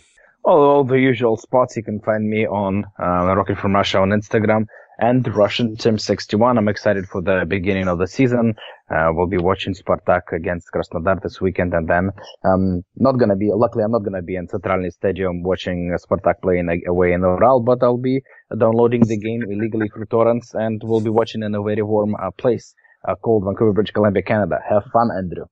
[0.45, 1.77] Well, all the usual spots.
[1.77, 4.67] You can find me on uh, Rocket from Russia on Instagram
[4.99, 6.59] and Russian Team 61.
[6.59, 8.55] I'm excited for the beginning of the season.
[8.91, 12.11] Uh, we'll be watching Spartak against Krasnodar this weekend, and then
[12.45, 13.51] um, not gonna be.
[13.53, 17.83] Luckily, I'm not gonna be in Centralny Stadium watching Spartak playing away in Ural, but
[17.83, 18.23] I'll be
[18.59, 22.31] downloading the game illegally through torrents, and we'll be watching in a very warm uh,
[22.33, 22.75] place
[23.07, 24.59] uh, called Vancouver, British Columbia, Canada.
[24.69, 25.45] Have fun, Andrew.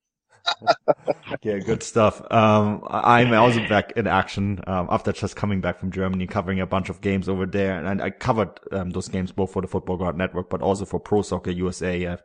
[1.42, 2.20] Yeah, good stuff.
[2.32, 6.66] Um, I'm also back in action um, after just coming back from Germany, covering a
[6.66, 10.16] bunch of games over there, and I covered um, those games both for the Futbolgrad
[10.16, 12.06] Network, but also for Pro Soccer USA.
[12.06, 12.16] Uh,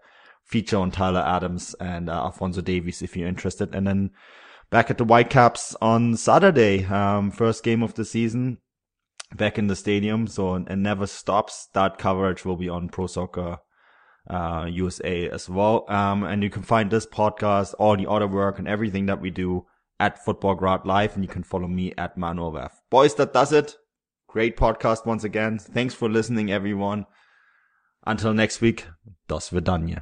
[0.43, 4.11] feature on Tyler Adams and uh, Alphonso Davies if you're interested, and then
[4.69, 8.57] back at the Whitecaps on Saturday, um, first game of the season,
[9.35, 10.27] back in the stadium.
[10.27, 11.67] So it never stops.
[11.73, 13.59] That coverage will be on Pro Soccer
[14.29, 15.85] uh, USA as well.
[15.87, 19.29] Um, and you can find this podcast, all the other work and everything that we
[19.29, 19.65] do
[19.99, 22.71] at Futbolgrad Live, and you can follow me at ManuelVeth.
[22.89, 23.77] Boys, that does it.
[24.27, 25.59] Great podcast once again.
[25.59, 27.05] Thanks for listening, everyone.
[28.05, 28.87] Until next week,
[29.27, 30.01] das Vidania.